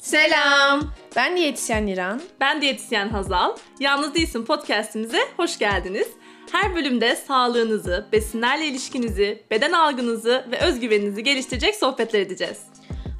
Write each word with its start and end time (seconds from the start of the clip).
Selam. 0.00 0.92
Ben 1.16 1.36
diyetisyen 1.36 1.86
İran. 1.86 2.20
Ben 2.40 2.62
diyetisyen 2.62 3.08
Hazal. 3.08 3.56
Yalnız 3.80 4.14
Değilsin 4.14 4.44
podcastimize 4.44 5.18
hoş 5.36 5.58
geldiniz. 5.58 6.08
Her 6.52 6.74
bölümde 6.74 7.16
sağlığınızı, 7.16 8.06
besinlerle 8.12 8.66
ilişkinizi, 8.66 9.42
beden 9.50 9.72
algınızı 9.72 10.44
ve 10.50 10.58
özgüveninizi 10.58 11.22
geliştirecek 11.22 11.74
sohbetler 11.74 12.20
edeceğiz. 12.20 12.58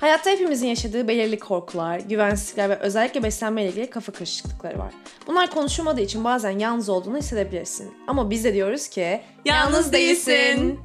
Hayatta 0.01 0.31
hepimizin 0.31 0.69
yaşadığı 0.69 1.09
belirli 1.09 1.39
korkular, 1.39 1.99
güvensizlikler 2.01 2.71
ve 2.71 2.77
özellikle 2.77 3.23
beslenme 3.23 3.63
ile 3.63 3.71
ilgili 3.71 3.91
kafa 3.91 4.13
karışıklıkları 4.13 4.79
var. 4.79 4.93
Bunlar 5.27 5.51
konuşulmadığı 5.51 6.01
için 6.01 6.25
bazen 6.25 6.59
yalnız 6.59 6.89
olduğunu 6.89 7.19
hissedebilirsin. 7.19 7.95
Ama 8.07 8.31
biz 8.31 8.45
de 8.45 8.55
diyoruz 8.55 8.89
ki 8.89 9.21
Yalnız 9.45 9.93
değilsin. 9.93 10.81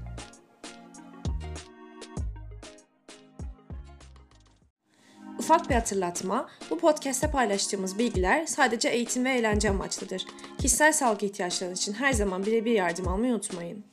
Ufak 5.45 5.69
bir 5.69 5.75
hatırlatma, 5.75 6.47
bu 6.69 6.77
podcast'te 6.77 7.31
paylaştığımız 7.31 7.99
bilgiler 7.99 8.45
sadece 8.45 8.89
eğitim 8.89 9.25
ve 9.25 9.31
eğlence 9.31 9.69
amaçlıdır. 9.69 10.25
Kişisel 10.57 10.93
sağlık 10.93 11.23
ihtiyaçlarınız 11.23 11.79
için 11.79 11.93
her 11.93 12.13
zaman 12.13 12.45
birebir 12.45 12.71
yardım 12.71 13.07
almayı 13.07 13.33
unutmayın. 13.33 13.83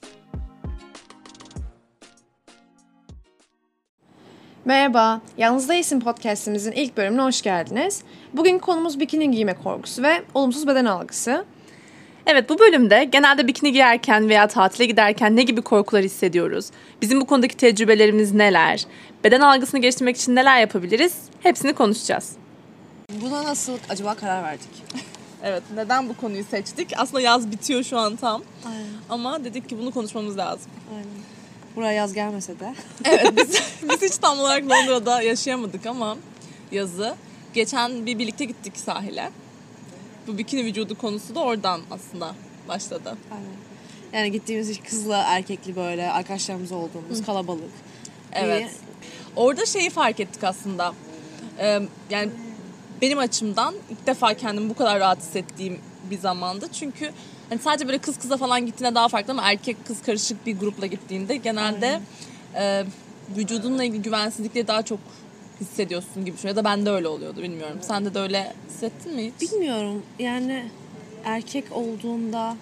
Merhaba, 4.64 5.20
Yalnız 5.38 5.68
Değilsin 5.68 6.00
podcastimizin 6.00 6.72
ilk 6.72 6.96
bölümüne 6.96 7.22
hoş 7.22 7.42
geldiniz. 7.42 8.02
Bugün 8.32 8.58
konumuz 8.58 9.00
bikini 9.00 9.30
giyme 9.30 9.54
korkusu 9.54 10.02
ve 10.02 10.22
olumsuz 10.34 10.66
beden 10.66 10.84
algısı. 10.84 11.44
Evet 12.26 12.48
bu 12.48 12.58
bölümde 12.58 13.04
genelde 13.04 13.46
bikini 13.46 13.72
giyerken 13.72 14.28
veya 14.28 14.46
tatile 14.48 14.86
giderken 14.86 15.36
ne 15.36 15.42
gibi 15.42 15.62
korkular 15.62 16.02
hissediyoruz? 16.02 16.70
Bizim 17.02 17.20
bu 17.20 17.26
konudaki 17.26 17.56
tecrübelerimiz 17.56 18.32
neler? 18.34 18.84
Beden 19.24 19.40
algısını 19.40 19.80
geliştirmek 19.80 20.16
için 20.16 20.36
neler 20.36 20.60
yapabiliriz? 20.60 21.14
Hepsini 21.40 21.72
konuşacağız. 21.72 22.32
Buna 23.22 23.44
nasıl 23.44 23.78
acaba 23.88 24.14
karar 24.14 24.42
verdik? 24.42 24.68
Evet 25.44 25.62
neden 25.74 26.08
bu 26.08 26.16
konuyu 26.16 26.44
seçtik? 26.44 26.90
Aslında 26.96 27.20
yaz 27.20 27.50
bitiyor 27.50 27.82
şu 27.82 27.98
an 27.98 28.16
tam. 28.16 28.42
Aynen. 28.66 28.86
Ama 29.08 29.44
dedik 29.44 29.68
ki 29.68 29.78
bunu 29.78 29.90
konuşmamız 29.90 30.38
lazım. 30.38 30.70
Aynen. 30.94 31.06
Buraya 31.76 31.92
yaz 31.92 32.12
gelmese 32.12 32.60
de. 32.60 32.74
Evet 33.04 33.32
biz, 33.36 33.62
biz 33.90 34.02
hiç 34.10 34.18
tam 34.18 34.40
olarak 34.40 34.64
Londra'da 34.64 35.22
yaşayamadık 35.22 35.86
ama 35.86 36.16
yazı. 36.72 37.14
Geçen 37.54 38.06
bir 38.06 38.18
birlikte 38.18 38.44
gittik 38.44 38.76
sahile. 38.76 39.30
Bu 40.26 40.38
bikini 40.38 40.64
vücudu 40.64 40.98
konusu 40.98 41.34
da 41.34 41.40
oradan 41.40 41.80
aslında 41.90 42.34
başladı. 42.68 43.16
Aynen. 43.30 43.72
Yani 44.12 44.32
gittiğimiz 44.32 44.70
iş 44.70 44.78
kızla 44.78 45.16
erkekli 45.16 45.76
böyle 45.76 46.10
arkadaşlarımız 46.10 46.72
olduğumuz 46.72 47.26
kalabalık. 47.26 47.70
Evet. 48.32 48.70
Orada 49.36 49.66
şeyi 49.66 49.90
fark 49.90 50.20
ettik 50.20 50.44
aslında. 50.44 50.94
Ee, 51.58 51.80
yani 52.10 52.30
benim 53.02 53.18
açımdan 53.18 53.74
ilk 53.90 54.06
defa 54.06 54.34
kendimi 54.34 54.70
bu 54.70 54.74
kadar 54.74 55.00
rahat 55.00 55.18
hissettiğim 55.18 55.78
bir 56.10 56.18
zamandı. 56.18 56.66
Çünkü 56.72 57.12
hani 57.48 57.58
sadece 57.58 57.86
böyle 57.86 57.98
kız 57.98 58.18
kıza 58.18 58.36
falan 58.36 58.66
gittiğinde 58.66 58.94
daha 58.94 59.08
farklı 59.08 59.32
ama 59.32 59.50
erkek 59.50 59.76
kız 59.86 60.02
karışık 60.02 60.46
bir 60.46 60.58
grupla 60.58 60.86
gittiğinde 60.86 61.36
genelde 61.36 62.00
e, 62.54 62.84
vücudunla 63.36 63.84
ilgili 63.84 64.02
güvensizlikleri 64.02 64.66
daha 64.68 64.82
çok 64.82 64.98
hissediyorsun 65.60 66.24
gibi 66.24 66.36
düşünüyorum. 66.36 66.58
Ya 66.58 66.64
da 66.64 66.68
bende 66.70 66.90
öyle 66.90 67.08
oluyordu 67.08 67.42
bilmiyorum. 67.42 67.78
Sende 67.80 68.14
de 68.14 68.18
öyle 68.18 68.52
hissettin 68.68 69.14
mi 69.14 69.32
hiç? 69.40 69.52
Bilmiyorum 69.52 70.02
yani 70.18 70.64
erkek 71.24 71.64
olduğunda 71.72 72.56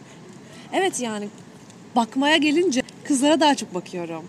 evet 0.73 1.01
yani 1.01 1.29
bakmaya 1.97 2.37
gelince 2.37 2.83
kızlara 3.05 3.41
daha 3.41 3.55
çok 3.55 3.75
bakıyorum. 3.75 4.25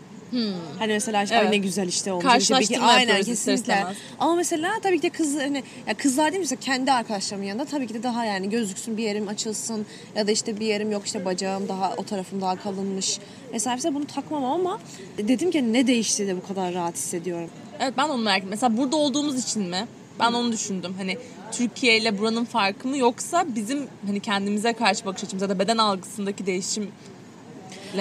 Hani 0.79 0.93
mesela 0.93 1.23
işte, 1.23 1.35
Evet. 1.35 1.49
ne 1.49 1.57
güzel 1.57 1.87
işte 1.87 2.11
olmuş. 2.11 2.25
Karşılaştırma 2.25 2.83
işte, 2.83 2.95
aynen 2.95 3.17
kesinlikle. 3.17 3.53
istemez. 3.53 3.97
Ama 4.19 4.35
mesela 4.35 4.71
tabii 4.83 4.97
ki 4.97 5.03
de 5.03 5.09
kız 5.09 5.35
hani 5.35 5.63
ya 5.87 5.93
kızlar 5.93 6.25
değil 6.25 6.39
mi 6.39 6.43
mesela 6.43 6.59
kendi 6.59 6.91
arkadaşlarımın 6.91 7.47
yanında 7.47 7.65
tabii 7.65 7.87
ki 7.87 7.93
de 7.93 8.03
daha 8.03 8.25
yani 8.25 8.49
gözüksün 8.49 8.97
bir 8.97 9.03
yerim 9.03 9.27
açılsın 9.27 9.85
ya 10.15 10.27
da 10.27 10.31
işte 10.31 10.59
bir 10.59 10.65
yerim 10.65 10.91
yok 10.91 11.05
işte 11.05 11.25
bacağım 11.25 11.67
daha 11.67 11.93
o 11.97 12.03
tarafım 12.03 12.41
daha 12.41 12.55
kalınmış. 12.55 13.19
Mesela 13.53 13.75
mesela 13.75 13.95
bunu 13.95 14.05
takmam 14.05 14.45
ama 14.45 14.79
dedim 15.17 15.51
ki 15.51 15.73
ne 15.73 15.87
değişti 15.87 16.27
de 16.27 16.37
bu 16.37 16.47
kadar 16.47 16.73
rahat 16.73 16.95
hissediyorum. 16.95 17.49
Evet 17.81 17.93
ben 17.97 18.09
onu 18.09 18.21
merak 18.21 18.37
ettim. 18.37 18.49
Mesela 18.49 18.77
burada 18.77 18.95
olduğumuz 18.95 19.39
için 19.39 19.61
mi? 19.63 19.87
Ben 20.19 20.33
onu 20.33 20.51
düşündüm. 20.51 20.93
Hani 20.97 21.17
Türkiye 21.51 21.97
ile 21.97 22.19
buranın 22.19 22.45
farkı 22.45 22.87
mı 22.87 22.97
yoksa 22.97 23.45
bizim 23.55 23.87
hani 24.05 24.19
kendimize 24.19 24.73
karşı 24.73 25.05
bakış 25.05 25.23
açımız 25.23 25.41
ya 25.41 25.49
da 25.49 25.59
beden 25.59 25.77
algısındaki 25.77 26.45
değişimle 26.45 26.87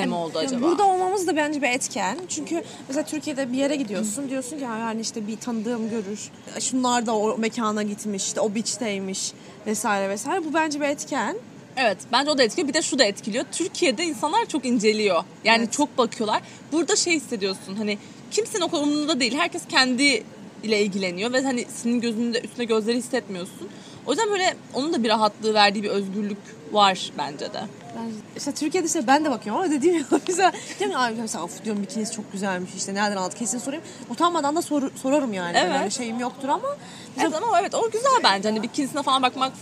mi 0.07 0.15
oldu 0.15 0.39
acaba? 0.39 0.63
Burada 0.63 0.87
olmamız 0.87 1.27
da 1.27 1.37
bence 1.37 1.63
bir 1.63 1.69
etken. 1.69 2.19
Çünkü 2.29 2.63
mesela 2.89 3.07
Türkiye'de 3.07 3.53
bir 3.53 3.59
yere 3.59 3.77
gidiyorsun. 3.77 4.31
Diyorsun 4.31 4.59
ki 4.59 4.67
"Ha, 4.67 4.79
yani 4.79 5.01
işte 5.01 5.27
bir 5.27 5.37
tanıdığım 5.37 5.91
görür. 5.91 6.31
Şunlar 6.61 7.07
da 7.07 7.17
o 7.17 7.39
mekana 7.39 7.83
gitmiş, 7.83 8.25
işte 8.27 8.41
o 8.41 8.55
beach'teymiş 8.55 9.33
vesaire 9.67 10.09
vesaire. 10.09 10.45
Bu 10.45 10.55
bence 10.55 10.81
bir 10.81 10.85
etken. 10.87 11.37
Evet 11.77 11.99
bence 12.13 12.31
o 12.31 12.39
da 12.39 12.43
etkiliyor. 12.43 12.69
Bir 12.69 12.75
de 12.75 12.83
şu 12.83 12.99
da 12.99 13.05
etkiliyor. 13.05 13.45
Türkiye'de 13.53 14.05
insanlar 14.05 14.47
çok 14.47 14.65
inceliyor. 14.65 15.25
Yani 15.45 15.71
çok 15.71 15.99
bakıyorlar. 15.99 16.43
Burada 16.73 16.97
şey 16.97 17.15
hissediyorsun 17.15 17.75
hani 17.77 17.99
kimsenin 18.31 18.63
o 18.63 18.69
kadar 18.71 18.83
umurunda 18.83 19.21
değil. 19.21 19.35
Herkes 19.39 19.63
kendi 19.69 20.25
ile 20.63 20.83
ilgileniyor 20.83 21.33
ve 21.33 21.43
hani 21.43 21.65
senin 21.83 22.01
gözünde 22.01 22.41
üstüne 22.41 22.65
gözleri 22.65 22.97
hissetmiyorsun. 22.99 23.69
O 24.07 24.11
yüzden 24.13 24.31
böyle 24.31 24.55
onun 24.75 24.93
da 24.93 25.03
bir 25.03 25.09
rahatlığı 25.09 25.55
verdiği 25.55 25.83
bir 25.83 25.89
özgürlük 25.89 26.39
var 26.73 27.11
bence 27.19 27.53
de. 27.53 27.61
Bence, 27.97 28.17
işte 28.37 28.53
Türkiye'de 28.53 28.87
işte 28.87 29.07
ben 29.07 29.25
de 29.25 29.31
bakıyorum 29.31 29.63
ama 29.63 29.73
dediğim 29.73 29.97
gibi 29.99 30.07
mesela, 30.29 30.53
diyorum, 30.79 30.97
"Ay, 30.99 31.15
mesela 31.21 31.45
of 31.45 31.65
diyorum 31.65 31.83
bikinisi 31.83 32.13
çok 32.17 32.33
güzelmiş 32.33 32.71
işte 32.77 32.95
nereden 32.95 33.17
aldı 33.17 33.35
kesin 33.39 33.59
sorayım. 33.59 33.85
Utanmadan 34.11 34.57
da 34.57 34.63
sor- 34.63 34.91
sorarım 35.03 35.33
yani. 35.33 35.57
Evet. 35.59 35.79
Böyle 35.79 35.91
şeyim 35.91 36.21
yoktur 36.21 36.49
ama 36.49 36.77
Evet 37.21 37.35
ama 37.35 37.61
evet 37.61 37.75
o 37.75 37.91
güzel 37.91 38.21
bence. 38.25 38.49
Hani 38.49 38.63
bikinisine 38.63 39.03
falan 39.03 39.23
bakmak 39.23 39.53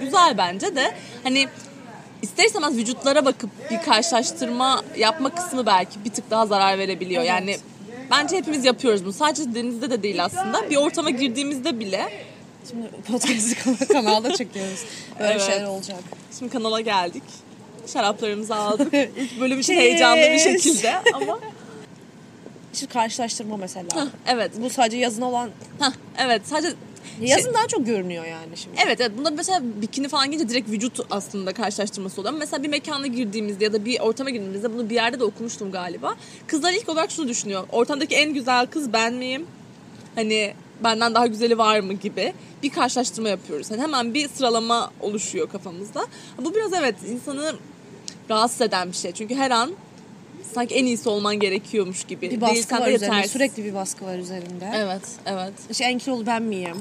güzel 0.00 0.34
bence 0.38 0.76
de. 0.76 0.94
Hani 1.22 1.46
ister 2.22 2.44
istemez 2.44 2.76
vücutlara 2.76 3.24
bakıp 3.24 3.50
bir 3.70 3.78
karşılaştırma 3.82 4.82
yapma 4.96 5.34
kısmı 5.34 5.66
belki 5.66 6.04
bir 6.04 6.10
tık 6.10 6.30
daha 6.30 6.46
zarar 6.46 6.78
verebiliyor. 6.78 7.22
Yani 7.22 7.56
bence 8.10 8.36
hepimiz 8.36 8.64
yapıyoruz 8.64 9.04
bunu. 9.04 9.12
Sadece 9.12 9.54
denizde 9.54 9.90
de 9.90 10.02
değil 10.02 10.24
aslında. 10.24 10.70
Bir 10.70 10.76
ortama 10.76 11.10
girdiğimizde 11.10 11.80
bile 11.80 12.08
şimdi 12.70 12.86
podcast'ı 12.88 13.88
kanalda 13.92 14.34
çekiyoruz. 14.34 14.84
Böyle 15.20 15.32
Evet. 15.32 15.42
şeyler 15.42 15.64
olacak. 15.64 15.98
şimdi 16.38 16.52
kanala 16.52 16.80
geldik. 16.80 17.22
Şaraplarımızı 17.92 18.54
aldık. 18.56 18.94
İlk 19.16 19.40
bölüm 19.40 19.60
için 19.60 19.74
heyecanlı 19.74 20.22
bir 20.22 20.38
şekilde 20.38 20.94
ama 21.14 21.38
Şimdi 22.72 22.92
karşılaştırma 22.92 23.56
mesela. 23.56 24.08
evet. 24.26 24.50
Bu 24.60 24.70
sadece 24.70 24.96
yazın 24.96 25.22
olan 25.22 25.50
Hah, 25.78 25.92
evet 26.18 26.42
sadece 26.44 26.74
yazın 27.26 27.54
daha 27.54 27.66
çok 27.66 27.86
görünüyor 27.86 28.24
yani 28.24 28.56
şimdi. 28.56 28.76
Evet 28.86 29.00
evet 29.00 29.12
bunda 29.18 29.30
mesela 29.30 29.60
bikini 29.82 30.08
falan 30.08 30.30
giyince 30.30 30.48
direkt 30.48 30.70
vücut 30.70 31.00
aslında 31.10 31.52
karşılaştırması 31.52 32.20
oluyor. 32.20 32.32
Ama 32.32 32.38
mesela 32.38 32.62
bir 32.62 32.68
mekana 32.68 33.06
girdiğimizde 33.06 33.64
ya 33.64 33.72
da 33.72 33.84
bir 33.84 34.00
ortama 34.00 34.30
girdiğimizde 34.30 34.72
bunu 34.74 34.90
bir 34.90 34.94
yerde 34.94 35.20
de 35.20 35.24
okumuştum 35.24 35.72
galiba. 35.72 36.16
Kızlar 36.46 36.72
ilk 36.72 36.88
olarak 36.88 37.10
şunu 37.10 37.28
düşünüyor. 37.28 37.64
Ortamdaki 37.72 38.14
en 38.14 38.34
güzel 38.34 38.66
kız 38.66 38.92
ben 38.92 39.14
miyim? 39.14 39.46
Hani 40.14 40.54
benden 40.84 41.14
daha 41.14 41.26
güzeli 41.26 41.58
var 41.58 41.80
mı 41.80 41.92
gibi 41.92 42.32
bir 42.62 42.70
karşılaştırma 42.70 43.28
yapıyoruz. 43.28 43.70
Hani 43.70 43.82
hemen 43.82 44.14
bir 44.14 44.28
sıralama 44.28 44.90
oluşuyor 45.00 45.48
kafamızda. 45.48 46.06
Bu 46.38 46.54
biraz 46.54 46.72
evet 46.72 46.94
insanı 47.08 47.54
rahatsız 48.30 48.60
eden 48.60 48.88
bir 48.88 48.96
şey. 48.96 49.12
Çünkü 49.12 49.34
her 49.34 49.50
an 49.50 49.70
sanki 50.54 50.74
en 50.74 50.84
iyisi 50.84 51.08
olman 51.08 51.40
gerekiyormuş 51.40 52.04
gibi. 52.04 52.30
Bir 52.30 52.40
baskı 52.40 52.54
Değilsen 52.54 52.80
var 52.80 52.86
de 52.86 52.94
üzerinde. 52.94 53.14
yetersiz. 53.14 53.32
Sürekli 53.32 53.64
bir 53.64 53.74
baskı 53.74 54.04
var 54.04 54.18
üzerinde. 54.18 54.70
Evet, 54.74 55.02
evet. 55.26 55.52
İşte 55.70 55.84
en 55.84 55.98
kilolu 55.98 56.26
ben 56.26 56.42
miyim? 56.42 56.76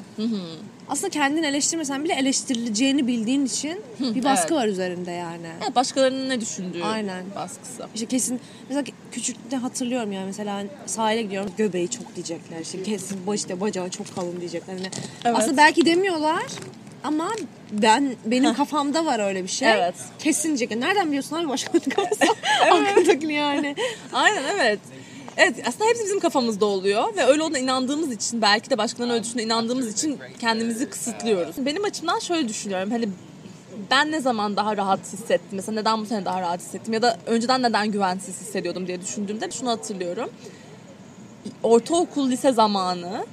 Aslında 0.89 1.09
kendini 1.09 1.45
eleştirmesen 1.45 2.03
bile 2.03 2.13
eleştirileceğini 2.13 3.07
bildiğin 3.07 3.45
için 3.45 3.81
bir 3.99 4.23
baskı 4.23 4.53
evet. 4.53 4.63
var 4.63 4.67
üzerinde 4.67 5.11
yani. 5.11 5.47
Evet, 5.63 5.75
başkalarının 5.75 6.29
ne 6.29 6.41
düşündüğü 6.41 6.83
Aynen. 6.83 7.23
baskısı. 7.35 7.87
İşte 7.95 8.05
kesin 8.05 8.39
mesela 8.69 8.83
küçükte 9.11 9.55
hatırlıyorum 9.55 10.11
yani 10.11 10.25
mesela 10.25 10.63
sahile 10.85 11.21
gidiyorum 11.21 11.51
göbeği 11.57 11.89
çok 11.89 12.15
diyecekler 12.15 12.59
işte 12.59 12.83
kesin 12.83 13.27
baş 13.27 13.39
işte 13.39 13.61
bacağı 13.61 13.89
çok 13.89 14.15
kalın 14.15 14.39
diyecekler. 14.39 14.73
Hani 14.73 14.89
Evet. 15.25 15.37
Aslında 15.37 15.57
belki 15.57 15.85
demiyorlar 15.85 16.43
ama 17.03 17.29
ben 17.71 18.15
benim 18.25 18.53
kafamda 18.53 19.05
var 19.05 19.27
öyle 19.27 19.43
bir 19.43 19.49
şey. 19.49 19.71
Evet. 19.71 19.95
Kesin 20.19 20.47
diyecekler. 20.47 20.79
Nereden 20.79 21.07
biliyorsun 21.07 21.35
abi 21.35 21.49
başkalarının 21.49 21.89
kafası? 21.95 22.25
Arkadakini 22.71 23.33
yani. 23.33 23.75
Aynen 24.13 24.43
evet. 24.55 24.79
Evet 25.37 25.55
aslında 25.67 25.85
hepsi 25.85 26.03
bizim 26.03 26.19
kafamızda 26.19 26.65
oluyor 26.65 27.15
ve 27.15 27.25
öyle 27.25 27.43
olduğuna 27.43 27.59
inandığımız 27.59 28.11
için 28.11 28.41
belki 28.41 28.69
de 28.69 28.77
başkalarının 28.77 29.13
öyle 29.13 29.23
düşündüğüne 29.23 29.43
inandığımız 29.43 29.93
için 29.93 30.19
kendimizi 30.39 30.89
kısıtlıyoruz. 30.89 31.55
Benim 31.65 31.83
açımdan 31.83 32.19
şöyle 32.19 32.47
düşünüyorum 32.47 32.91
hani 32.91 33.09
ben 33.91 34.11
ne 34.11 34.21
zaman 34.21 34.55
daha 34.55 34.77
rahat 34.77 34.99
hissettim 34.99 35.49
mesela 35.51 35.79
neden 35.79 36.01
bu 36.01 36.05
sene 36.05 36.25
daha 36.25 36.41
rahat 36.41 36.59
hissettim 36.61 36.93
ya 36.93 37.01
da 37.01 37.17
önceden 37.25 37.63
neden 37.63 37.91
güvensiz 37.91 38.41
hissediyordum 38.41 38.87
diye 38.87 39.01
düşündüğümde 39.01 39.51
şunu 39.51 39.69
hatırlıyorum. 39.69 40.29
Ortaokul 41.63 42.29
lise 42.29 42.51
zamanı 42.51 43.25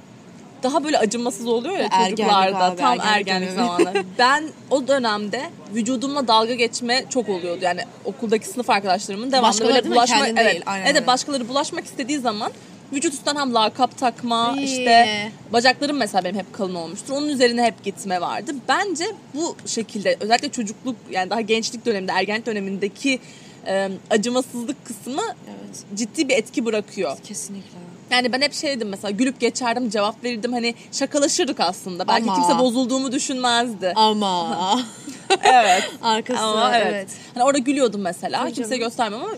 daha 0.63 0.83
böyle 0.83 0.97
acımasız 0.97 1.47
oluyor 1.47 1.77
ya 1.77 1.87
Ergenlik 1.91 2.17
çocuklarda 2.17 2.63
abi, 2.63 2.77
tam 2.77 2.99
ergenlik 2.99 3.27
ergenlik 3.27 3.51
zamanı. 3.51 4.03
Ben 4.17 4.43
o 4.69 4.87
dönemde 4.87 5.41
vücudumla 5.75 6.27
dalga 6.27 6.53
geçme 6.53 7.05
çok 7.09 7.29
oluyordu. 7.29 7.59
Yani 7.61 7.81
okuldaki 8.05 8.47
sınıf 8.47 8.69
arkadaşlarımın 8.69 9.31
devamlı 9.31 9.47
Başkaları 9.47 9.73
böyle 9.73 9.89
bulaşma 9.95 10.27
evet. 10.27 10.53
değil, 10.53 10.63
aynen 10.65 10.85
evet 10.85 10.95
öyle. 10.95 11.07
başkaları 11.07 11.47
bulaşmak 11.49 11.85
istediği 11.85 12.19
zaman 12.19 12.51
vücut 12.93 13.13
üstten 13.13 13.35
hem 13.35 13.53
lakap 13.53 13.97
takma 13.97 14.55
İyi. 14.57 14.65
işte 14.65 15.07
bacaklarım 15.53 15.97
mesela 15.97 16.23
benim 16.23 16.35
hep 16.35 16.53
kalın 16.53 16.75
olmuştur. 16.75 17.13
Onun 17.13 17.29
üzerine 17.29 17.63
hep 17.63 17.83
gitme 17.83 18.21
vardı. 18.21 18.51
Bence 18.67 19.05
bu 19.33 19.55
şekilde 19.65 20.17
özellikle 20.19 20.49
çocukluk 20.51 20.95
yani 21.11 21.29
daha 21.29 21.41
gençlik 21.41 21.85
döneminde 21.85 22.11
ergenlik 22.11 22.45
dönemindeki 22.45 23.19
e, 23.67 23.89
acımasızlık 24.09 24.85
kısmı 24.85 25.21
Evet. 25.47 25.83
ciddi 25.95 26.29
bir 26.29 26.33
etki 26.33 26.65
bırakıyor. 26.65 27.17
Kesinlikle. 27.23 27.84
Yani 28.11 28.33
ben 28.33 28.41
hep 28.41 28.53
şeydim 28.53 28.89
mesela 28.89 29.11
gülüp 29.11 29.39
geçerdim 29.39 29.89
cevap 29.89 30.23
verirdim 30.23 30.53
hani 30.53 30.75
şakalaşırdık 30.91 31.59
aslında. 31.59 32.07
Belki 32.07 32.31
Ama- 32.31 32.35
kimse 32.35 32.59
bozulduğumu 32.59 33.11
düşünmezdi. 33.11 33.93
Ama 33.95 34.81
evet. 35.43 35.83
arkası 36.01 36.39
Ama 36.39 36.77
evet. 36.77 36.87
evet. 36.91 37.09
Hani 37.33 37.43
orada 37.43 37.57
gülüyordum 37.57 38.01
mesela. 38.01 38.43
Tabii 38.43 38.53
Kimseye 38.53 38.77
göstermem 38.77 39.19
ama 39.21 39.33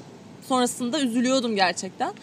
sonrasında 0.47 0.99
üzülüyordum 0.99 1.55
gerçekten. 1.55 2.13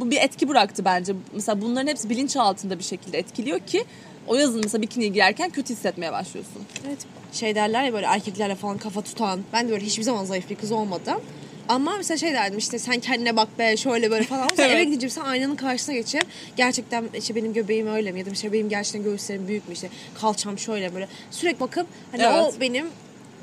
Bu 0.00 0.10
bir 0.10 0.16
etki 0.16 0.48
bıraktı 0.48 0.84
bence. 0.84 1.12
Mesela 1.32 1.60
bunların 1.60 1.86
hepsi 1.86 2.10
bilinç 2.10 2.36
altında 2.36 2.78
bir 2.78 2.84
şekilde 2.84 3.18
etkiliyor 3.18 3.58
ki 3.58 3.84
o 4.26 4.34
yazın 4.34 4.60
mesela 4.64 4.82
bikiniye 4.82 5.10
giyerken 5.10 5.50
kötü 5.50 5.74
hissetmeye 5.74 6.12
başlıyorsun. 6.12 6.62
Evet. 6.86 6.98
Şey 7.32 7.54
derler 7.54 7.84
ya 7.84 7.92
böyle 7.92 8.06
erkeklerle 8.06 8.54
falan 8.54 8.78
kafa 8.78 9.02
tutan. 9.02 9.40
Ben 9.52 9.68
de 9.68 9.72
böyle 9.72 9.84
hiçbir 9.84 10.02
zaman 10.02 10.24
zayıf 10.24 10.50
bir 10.50 10.56
kız 10.56 10.72
olmadım. 10.72 11.20
Ama 11.70 11.96
mesela 11.96 12.18
şey 12.18 12.32
derdim 12.32 12.58
işte 12.58 12.78
sen 12.78 13.00
kendine 13.00 13.36
bak 13.36 13.58
be 13.58 13.76
şöyle 13.76 14.10
böyle 14.10 14.24
falan. 14.24 14.46
Mesela 14.50 14.68
eve 14.68 14.84
gidince 14.84 15.06
mesela 15.06 15.26
aynanın 15.26 15.56
karşısına 15.56 15.94
geçip 15.94 16.22
gerçekten 16.56 17.04
işte 17.18 17.34
benim 17.34 17.52
göbeğim 17.52 17.86
öyle 17.86 18.12
mi 18.12 18.18
ya 18.18 18.26
da 18.26 18.30
işte 18.30 18.52
benim 18.52 18.68
gerçekten 18.68 19.02
göğüslerim 19.02 19.48
büyük 19.48 19.68
mü 19.68 19.74
işte 19.74 19.88
kalçam 20.20 20.58
şöyle 20.58 20.94
böyle 20.94 21.08
sürekli 21.30 21.60
bakıp 21.60 21.86
hani 22.12 22.22
Evet. 22.22 22.54
o 22.56 22.60
benim 22.60 22.86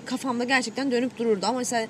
kafamda 0.06 0.44
gerçekten 0.44 0.92
dönüp 0.92 1.18
dururdu 1.18 1.46
ama 1.46 1.58
mesela 1.58 1.88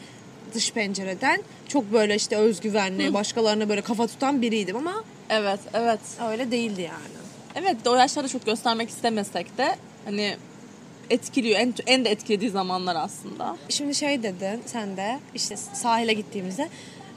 dış 0.53 0.71
pencereden 0.71 1.41
çok 1.67 1.93
böyle 1.93 2.15
işte 2.15 2.35
özgüvenli 2.37 3.13
başkalarına 3.13 3.69
böyle 3.69 3.81
kafa 3.81 4.07
tutan 4.07 4.41
biriydim 4.41 4.75
ama 4.77 5.03
Evet, 5.29 5.59
evet. 5.73 5.99
öyle 6.31 6.51
değildi 6.51 6.81
yani. 6.81 7.17
Evet 7.55 7.77
o 7.87 7.95
yaşlarda 7.95 8.27
çok 8.29 8.45
göstermek 8.45 8.89
istemesek 8.89 9.57
de 9.57 9.75
hani 10.05 10.37
etkiliyor. 11.09 11.59
En, 11.59 11.73
en 11.87 12.05
de 12.05 12.09
etkilediği 12.09 12.49
zamanlar 12.51 12.95
aslında. 12.95 13.57
Şimdi 13.69 13.95
şey 13.95 14.23
dedin 14.23 14.61
sen 14.65 14.97
de 14.97 15.19
işte 15.35 15.57
sahile 15.57 16.13
gittiğimizde 16.13 16.69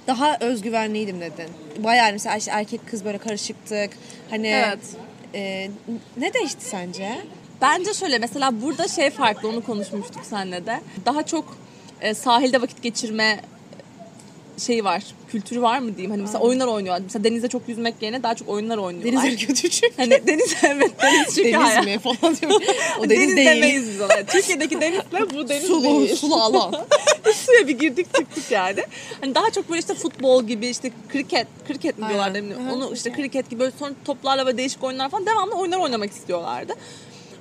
daha 0.07 0.37
özgüvenliydim 0.41 1.21
dedin. 1.21 1.49
Bayağı 1.79 2.13
mesela 2.13 2.37
işte 2.37 2.51
erkek 2.51 2.81
kız 2.91 3.05
böyle 3.05 3.19
karışıktık. 3.19 3.91
Hani 4.31 4.47
Evet. 4.49 4.79
e, 5.35 5.71
ne 6.17 6.35
değişti 6.35 6.65
sence? 6.65 7.19
Bence 7.61 7.95
şöyle 7.95 8.19
mesela 8.19 8.63
burada 8.63 8.89
şey 8.89 9.11
farklı 9.11 9.49
onu 9.49 9.65
konuşmuştuk 9.65 10.23
seninle 10.25 10.67
de. 10.67 10.81
Daha 11.07 11.23
çok 11.27 11.59
e, 12.01 12.15
sahilde 12.15 12.63
vakit 12.63 12.83
geçirme 12.83 13.41
şeyi 14.61 14.85
var. 14.85 15.03
Kültürü 15.29 15.63
var 15.63 15.79
mı 15.79 15.97
diyeyim. 15.97 16.11
Hani 16.11 16.23
mesela 16.23 16.39
oyunlar 16.39 16.67
oynuyorlar. 16.67 17.03
Mesela 17.03 17.25
denizde 17.25 17.49
çok 17.49 17.69
yüzmek 17.69 17.95
yerine 18.01 18.23
daha 18.23 18.35
çok 18.35 18.49
oyunlar 18.49 18.79
oynuyorlar. 18.79 19.25
Deniz 19.25 19.47
kötü 19.47 19.71
çünkü. 19.71 19.97
Hani 19.97 20.27
deniz 20.27 20.55
evet 20.63 20.91
deniz 21.03 21.35
çünkü 21.35 21.53
Deniz 21.53 21.67
hayat. 21.67 21.85
mi 21.85 21.99
falan 21.99 22.37
diyorum. 22.37 22.63
O 22.99 23.11
deniz, 23.11 23.21
deniz 23.21 23.37
değil. 23.37 23.49
demeyiz 23.49 23.89
biz 23.89 24.01
ona. 24.01 24.27
Türkiye'deki 24.27 24.81
denizle 24.81 25.31
bu 25.35 25.49
deniz 25.49 25.67
Sulu, 25.67 25.85
değil. 25.85 26.17
sulu 26.17 26.35
alan. 26.43 26.75
Suya 27.35 27.69
bir 27.69 27.79
girdik 27.79 28.15
çıktık 28.15 28.51
yani. 28.51 28.81
Hani 29.21 29.35
daha 29.35 29.51
çok 29.51 29.69
böyle 29.69 29.81
işte 29.81 29.95
futbol 29.95 30.45
gibi 30.45 30.67
işte 30.67 30.91
kriket, 31.09 31.47
kriket 31.69 31.99
mi 31.99 32.09
diyorlar 32.09 32.35
hı. 32.35 32.75
Onu 32.75 32.95
işte 32.95 33.13
kriket 33.13 33.51
gibi 33.51 33.61
böyle 33.61 33.73
sonra 33.79 33.93
toplarla 34.05 34.47
ve 34.47 34.57
değişik 34.57 34.85
oyunlar 34.85 35.09
falan 35.09 35.27
devamlı 35.27 35.55
oyunlar 35.55 35.79
oynamak 35.79 36.11
istiyorlardı. 36.11 36.73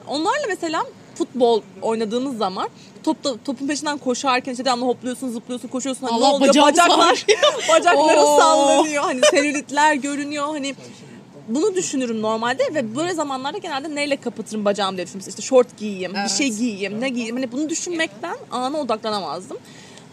Onlarla 0.07 0.45
mesela 0.47 0.85
futbol 1.23 1.61
oynadığımız 1.81 2.37
zaman 2.37 2.69
topta, 3.03 3.35
topun 3.45 3.67
peşinden 3.67 3.97
koşarken 3.97 4.51
işte 4.51 4.65
devamlı 4.65 4.85
hopluyorsun, 4.85 5.29
zıplıyorsun, 5.29 5.67
koşuyorsun. 5.67 6.07
Hani 6.07 6.15
Allah, 6.15 6.27
ne 6.29 6.33
oluyor? 6.33 6.49
bacağım 6.49 6.67
Bacaklar, 6.69 7.25
bacakları 7.69 8.21
sallanıyor. 8.21 9.03
Hani 9.03 9.21
selülitler 9.31 9.93
görünüyor. 9.93 10.45
Hani 10.47 10.75
bunu 11.47 11.75
düşünürüm 11.75 12.21
normalde 12.21 12.63
ve 12.73 12.95
böyle 12.95 13.13
zamanlarda 13.13 13.57
genelde 13.57 13.95
neyle 13.95 14.15
kapatırım 14.17 14.65
bacağımı 14.65 14.97
diye 14.97 15.07
düşünürüm. 15.07 15.29
İşte 15.29 15.41
şort 15.41 15.77
giyeyim, 15.77 16.13
bir 16.13 16.19
Evet. 16.19 16.31
şey 16.31 16.49
giyeyim, 16.49 17.01
ne 17.01 17.09
giyeyim. 17.09 17.35
Hani 17.35 17.51
bunu 17.51 17.69
düşünmekten 17.69 18.35
ana 18.51 18.79
odaklanamazdım. 18.79 19.57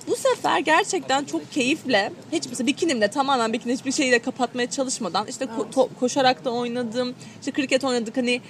Bu 0.09 0.17
sefer 0.17 0.59
gerçekten 0.59 1.25
çok 1.25 1.53
keyifle, 1.53 2.13
hiç 2.33 2.45
mesela 2.49 2.67
bikinimle 2.67 3.09
tamamen 3.09 3.53
bikini 3.53 3.73
hiçbir 3.73 3.93
şeyle 3.93 4.19
kapatmaya 4.19 4.71
çalışmadan 4.71 5.27
işte 5.27 5.45
ko- 5.45 5.73
to- 5.75 5.89
koşarak 6.01 6.45
da 6.45 6.51
oynadım, 6.51 7.15
işte 7.41 7.53
kriket 7.53 7.85
oynadık 7.85 8.17
hani 8.17 8.41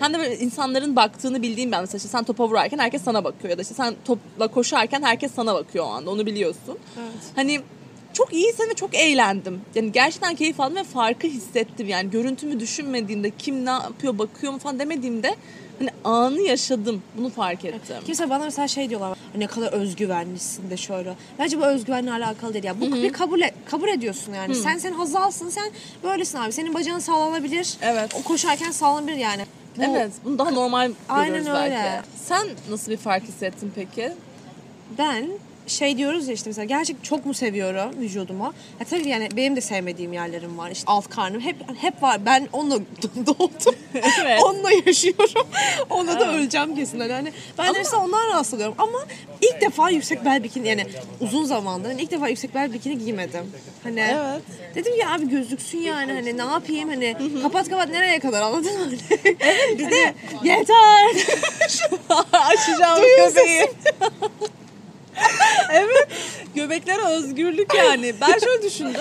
hem 0.00 0.14
de 0.14 0.18
böyle 0.18 0.38
insanların 0.38 0.96
baktığını 0.96 1.42
bildiğim 1.42 1.72
ben 1.72 1.80
mesela 1.80 1.96
işte 1.96 2.08
sen 2.08 2.24
topa 2.24 2.48
vurarken 2.48 2.78
herkes 2.78 3.02
sana 3.02 3.24
bakıyor 3.24 3.50
ya 3.50 3.58
da 3.58 3.62
işte 3.62 3.74
sen 3.74 3.94
topla 4.04 4.48
koşarken 4.48 5.02
herkes 5.02 5.32
sana 5.34 5.54
bakıyor 5.54 5.84
o 5.84 5.88
anda 5.88 6.10
onu 6.10 6.26
biliyorsun. 6.26 6.78
Hani 7.36 7.60
çok 8.12 8.32
iyiyse 8.32 8.68
ve 8.68 8.74
çok 8.74 8.94
eğlendim. 8.94 9.60
Yani 9.74 9.92
gerçekten 9.92 10.34
keyif 10.34 10.60
aldım 10.60 10.76
ve 10.76 10.84
farkı 10.84 11.26
hissettim. 11.26 11.88
Yani 11.88 12.10
görüntümü 12.10 12.60
düşünmediğimde 12.60 13.30
kim 13.38 13.64
ne 13.66 13.70
yapıyor 13.70 14.18
bakıyor 14.18 14.52
mu 14.52 14.58
falan 14.58 14.78
demediğimde 14.78 15.36
hani 15.78 15.90
anı 16.04 16.40
yaşadım. 16.40 17.02
Bunu 17.18 17.30
fark 17.30 17.64
ettim. 17.64 17.96
Kimse 18.06 18.30
bana 18.30 18.44
mesela 18.44 18.68
şey 18.68 18.90
diyorlar 18.90 19.18
ne 19.36 19.46
kadar 19.46 19.72
özgüvenlisin 19.72 20.70
de 20.70 20.76
şöyle. 20.76 21.14
Bence 21.38 21.58
bu 21.60 21.66
özgüvenle 21.66 22.12
alakalı 22.12 22.52
değil 22.54 22.64
ya. 22.64 22.80
Bu 22.80 22.92
bir 22.92 23.12
kabul 23.12 23.40
et- 23.40 23.54
kabul 23.70 23.88
ediyorsun 23.88 24.32
yani. 24.34 24.54
Sen 24.54 24.78
sen 24.78 24.92
hazalsın 24.92 25.48
sen 25.48 25.70
böylesin 26.04 26.38
abi. 26.38 26.52
Senin 26.52 26.74
bacağın 26.74 26.98
sallanabilir. 26.98 27.76
Evet. 27.82 28.14
O 28.20 28.22
koşarken 28.22 28.70
sallanabilir 28.70 29.16
yani. 29.16 29.42
Bu, 29.76 29.82
Evet, 29.82 30.12
bunu 30.24 30.38
daha 30.38 30.50
normal 30.50 30.92
Aynen 31.08 31.26
görüyoruz 31.28 31.60
öyle. 31.62 31.74
belki. 31.74 32.08
Sen 32.24 32.46
nasıl 32.70 32.92
bir 32.92 32.96
fark 32.96 33.22
hissettin 33.22 33.72
peki? 33.74 34.12
Ben 34.98 35.28
şey 35.66 35.98
diyoruz 35.98 36.28
ya 36.28 36.34
işte 36.34 36.50
mesela 36.50 36.64
gerçek 36.64 37.04
çok 37.04 37.26
mu 37.26 37.34
seviyorum 37.34 38.00
vücudumu? 38.00 38.54
Ya 38.80 38.86
tabii 38.90 39.08
yani 39.08 39.28
benim 39.36 39.56
de 39.56 39.60
sevmediğim 39.60 40.12
yerlerim 40.12 40.58
var. 40.58 40.70
İşte 40.70 40.84
alt 40.86 41.08
karnım 41.08 41.40
hep 41.40 41.56
hep 41.80 42.02
var. 42.02 42.26
Ben 42.26 42.48
onunla 42.52 42.78
doğdum. 43.26 43.74
Evet. 43.94 44.42
onunla 44.44 44.70
yaşıyorum. 44.86 45.46
Onunla 45.90 46.20
da 46.20 46.32
öleceğim 46.34 46.76
kesin. 46.76 47.00
Hani 47.00 47.32
ben 47.58 47.74
de 47.74 47.78
mesela 47.78 48.04
ondan 48.04 48.28
rahatsız 48.28 48.54
oluyorum. 48.54 48.74
Ama 48.78 48.98
ilk 49.40 49.60
defa 49.60 49.90
yüksek 49.90 50.24
bel 50.24 50.42
bikini 50.44 50.68
yani 50.68 50.86
uzun 51.20 51.44
zamandır 51.44 51.88
hani 51.88 52.02
ilk 52.02 52.10
defa 52.10 52.28
yüksek 52.28 52.54
bel 52.54 52.72
bikini 52.72 52.98
giymedim. 52.98 53.52
Hani 53.84 54.00
Evet. 54.00 54.42
dedim 54.74 54.92
ya 55.00 55.10
abi 55.12 55.28
gözlüksün 55.28 55.78
yani 55.78 56.12
hani 56.12 56.36
ne 56.38 56.42
yapayım 56.42 56.88
hani 56.88 57.16
kapat 57.42 57.68
kapat 57.68 57.88
nereye 57.88 58.18
kadar 58.20 58.42
anladın 58.42 58.80
mı? 58.80 58.92
bir 59.78 59.90
de 59.90 60.14
yeter. 60.44 61.06
Açacağım 62.32 63.02
Duyuyor 63.02 63.28
göbeği. 63.28 63.68
evet. 65.72 66.08
Göbeklere 66.54 67.02
özgürlük 67.02 67.74
yani. 67.74 68.14
Ben 68.20 68.38
şöyle 68.38 68.62
düşündüm. 68.62 69.00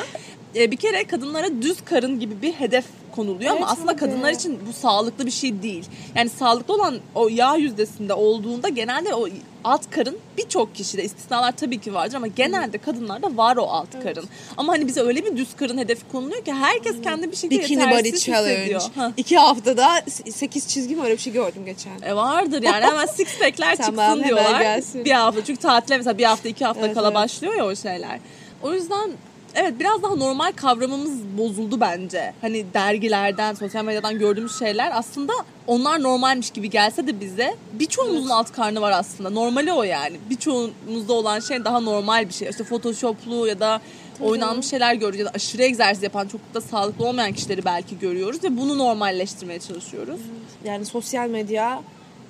Ee, 0.55 0.71
bir 0.71 0.75
kere 0.77 1.03
kadınlara 1.03 1.61
düz 1.61 1.77
karın 1.85 2.19
gibi 2.19 2.41
bir 2.41 2.53
hedef 2.53 2.85
konuluyor 3.11 3.51
ama 3.51 3.59
Evet, 3.59 3.69
aslında 3.71 3.91
abi. 3.91 3.99
kadınlar 3.99 4.31
için 4.31 4.59
bu 4.67 4.73
sağlıklı 4.73 5.25
bir 5.25 5.31
şey 5.31 5.61
değil. 5.63 5.85
Yani 6.15 6.29
sağlıklı 6.29 6.73
olan 6.73 6.99
o 7.15 7.27
yağ 7.29 7.55
yüzdesinde 7.55 8.13
olduğunda 8.13 8.69
genelde 8.69 9.13
o 9.13 9.27
alt 9.63 9.91
karın 9.91 10.17
birçok 10.37 10.75
kişide 10.75 11.03
istisnalar 11.03 11.51
tabii 11.51 11.77
ki 11.81 11.93
vardır 11.93 12.15
ama 12.15 12.27
genelde 12.27 12.77
kadınlarda 12.77 13.37
var 13.37 13.57
o 13.57 13.63
alt 13.63 14.03
karın. 14.03 14.25
Ama 14.57 14.73
hani 14.73 14.87
bize 14.87 15.01
öyle 15.01 15.25
bir 15.25 15.37
düz 15.37 15.55
karın 15.55 15.77
hedefi 15.77 16.01
konuluyor 16.11 16.45
ki 16.45 16.53
herkes 16.53 17.01
kendi 17.03 17.31
bir 17.31 17.35
şekilde 17.35 17.63
Bikini 17.63 17.83
body 17.85 17.95
yetersiz 17.95 18.23
challenge. 18.25 18.55
hissediyor. 18.57 18.81
Ha. 18.95 19.11
İki 19.17 19.37
haftada 19.37 20.01
8 20.31 20.67
çizgi 20.67 20.95
mi 20.95 21.03
öyle 21.03 21.13
bir 21.13 21.21
şey 21.21 21.33
gördüm 21.33 21.65
geçen. 21.65 22.01
E 22.01 22.15
vardır 22.15 22.61
yani 22.63 22.85
hemen 22.85 23.05
six 23.05 23.39
pack'ler 23.39 23.75
çıksın 23.75 24.23
diyorlar. 24.23 24.61
gelsin. 24.61 25.05
Bir 25.05 25.11
hafta 25.11 25.45
çünkü 25.45 25.61
tatile 25.61 25.97
mesela 25.97 26.17
bir 26.17 26.23
hafta 26.23 26.49
iki 26.49 26.65
hafta 26.65 26.85
Evet, 26.85 26.93
kala 26.95 27.07
evet. 27.07 27.15
başlıyor 27.15 27.53
ya 27.55 27.65
o 27.65 27.75
şeyler. 27.75 28.19
O 28.63 28.73
yüzden 28.73 29.11
evet 29.55 29.73
biraz 29.79 30.03
daha 30.03 30.15
normal 30.15 30.51
kavramımız 30.51 31.23
bozuldu 31.37 31.79
bence. 31.79 32.33
Hani 32.41 32.65
dergilerden, 32.73 33.53
sosyal 33.53 33.85
medyadan 33.85 34.19
gördüğümüz 34.19 34.59
şeyler 34.59 34.91
aslında 34.93 35.33
onlar 35.67 36.03
normalmiş 36.03 36.51
gibi 36.51 36.69
gelse 36.69 37.07
de 37.07 37.19
bize 37.19 37.55
birçoğumuzun 37.73 38.29
alt 38.29 38.51
karnı 38.51 38.81
var 38.81 38.91
aslında. 38.91 39.29
Normali 39.29 39.73
o 39.73 39.83
yani. 39.83 40.17
Birçoğumuzda 40.29 41.13
olan 41.13 41.39
şey 41.39 41.65
daha 41.65 41.79
normal 41.79 42.27
bir 42.27 42.33
şey. 42.33 42.49
İşte 42.49 42.63
photoshoplu 42.63 43.47
ya 43.47 43.59
da 43.59 43.81
oynanmış 44.21 44.65
şeyler 44.65 44.93
görüyoruz 44.93 45.19
ya 45.19 45.25
da 45.25 45.31
aşırı 45.33 45.63
egzersiz 45.63 46.03
yapan 46.03 46.27
çok 46.27 46.41
da 46.53 46.61
sağlıklı 46.61 47.07
olmayan 47.07 47.33
kişileri 47.33 47.65
belki 47.65 47.99
görüyoruz 47.99 48.43
ve 48.43 48.57
bunu 48.57 48.77
normalleştirmeye 48.77 49.59
çalışıyoruz. 49.59 50.19
Yani 50.65 50.85
sosyal 50.85 51.29
medya 51.29 51.81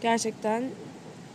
gerçekten 0.02 0.64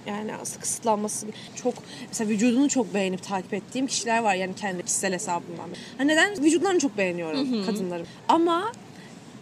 yani 0.07 0.35
aslında 0.43 0.61
kısıtlanması 0.61 1.27
çok 1.55 1.75
mesela 2.09 2.31
vücudunu 2.31 2.69
çok 2.69 2.95
beğenip 2.95 3.23
takip 3.23 3.55
ettiğim 3.55 3.87
kişiler 3.87 4.19
var 4.23 4.35
yani 4.35 4.55
kendi 4.55 4.83
kişisel 4.83 5.13
hesabımdan. 5.13 5.69
Hani 5.99 6.09
neden 6.09 6.45
vücutlarını 6.45 6.79
çok 6.79 6.99
beğeniyorum 6.99 7.67
kadınların. 7.67 8.07
Ama 8.29 8.73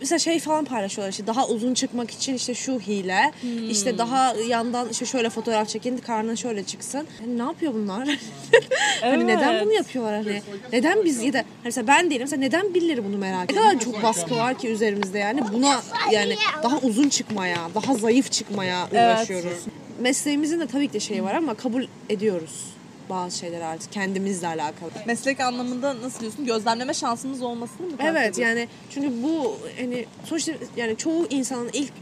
mesela 0.00 0.18
şey 0.18 0.38
falan 0.38 0.64
paylaşıyorlar 0.64 1.10
işte 1.10 1.26
daha 1.26 1.48
uzun 1.48 1.74
çıkmak 1.74 2.10
için 2.10 2.34
işte 2.34 2.54
şu 2.54 2.80
hile 2.80 3.32
işte 3.70 3.98
daha 3.98 4.34
yandan 4.48 4.88
işte 4.88 5.04
şöyle 5.06 5.30
fotoğraf 5.30 5.68
çekin 5.68 5.96
karnın 5.96 6.34
şöyle 6.34 6.64
çıksın. 6.64 7.06
Hani 7.20 7.38
ne 7.38 7.42
yapıyor 7.42 7.74
bunlar? 7.74 8.08
hani 9.00 9.26
neden 9.26 9.52
Evet. 9.52 9.64
bunu 9.64 9.72
yapıyorlar 9.72 10.14
hani? 10.14 10.42
Neden 10.72 11.04
biz 11.04 11.22
ya 11.22 11.32
da 11.32 11.38
hani 11.38 11.46
mesela 11.64 11.86
ben 11.86 12.10
değilim 12.10 12.22
mesela 12.22 12.40
neden 12.40 12.74
birileri 12.74 13.04
bunu 13.04 13.18
merak 13.18 13.50
ediyor? 13.50 13.64
Ne 13.64 13.68
kadar 13.68 13.80
çok 13.84 14.02
baskı 14.02 14.36
var 14.36 14.58
ki 14.58 14.68
üzerimizde 14.68 15.18
yani 15.18 15.42
buna 15.52 15.82
yani 16.12 16.36
daha 16.62 16.78
uzun 16.78 17.08
çıkmaya, 17.08 17.58
daha 17.74 17.94
zayıf 17.94 18.32
çıkmaya 18.32 18.88
uğraşıyoruz. 18.92 19.58
Mesleğimizin 20.02 20.60
de 20.60 20.66
tabii 20.66 20.88
ki 20.88 20.92
de 20.92 21.00
şeyi 21.00 21.22
var 21.22 21.34
ama 21.34 21.54
kabul 21.54 21.84
ediyoruz. 22.08 22.64
bazı 23.10 23.38
şeyler 23.38 23.60
artık 23.60 23.92
kendimizle 23.92 24.46
alakalı. 24.46 24.90
Meslek 25.06 25.40
anlamında 25.40 26.02
nasıl 26.02 26.20
diyorsun? 26.20 26.44
Gözlemleme 26.46 26.94
şansımız 26.94 27.42
olmasını 27.42 27.86
mı 27.86 27.92
Evet 28.00 28.38
yani 28.38 28.68
çünkü 28.90 29.22
bu 29.22 29.56
hani 29.80 30.04
sonuçta 30.24 30.52
yani 30.76 30.96
çoğu 30.96 31.26
insanın 31.30 31.70
ilk 31.72 31.92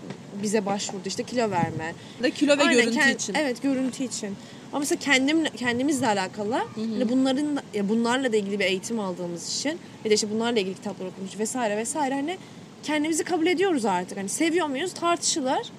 bize 0.43 0.67
başvurdu 0.67 1.03
işte 1.07 1.23
kilo 1.23 1.51
verme. 1.51 1.95
Ve 2.23 2.31
kilo 2.31 2.59
ve 2.59 2.63
Aynen, 2.63 2.75
görüntü 2.75 2.99
kend- 2.99 3.15
için. 3.15 3.35
Evet 3.35 3.63
görüntü 3.63 4.05
için. 4.05 4.37
Ama 4.73 4.81
mesela 4.81 4.99
kendim 5.01 5.45
kendimizle 5.45 6.07
alakalı 6.07 6.59
hani 6.77 7.09
bunların 7.09 7.59
ya 7.75 7.89
bunlarla 7.89 8.33
da 8.33 8.37
ilgili 8.37 8.59
bir 8.59 8.65
eğitim 8.65 9.01
aldığımız 9.01 9.59
için 9.59 9.79
ve 10.05 10.11
de 10.11 10.15
işte 10.15 10.31
bunlarla 10.31 10.61
ilgili 10.61 10.75
kitaplar 10.75 11.07
okumuş 11.07 11.39
vesaire 11.39 11.77
vesaire 11.77 12.15
hani 12.15 12.39
kendimizi 12.83 13.25
kabul 13.25 13.47
ediyoruz 13.47 13.85
artık. 13.85 14.19
Hani 14.19 14.29
seviyor 14.29 14.67
muyuz 14.67 14.95
tartışılır. 14.95 15.73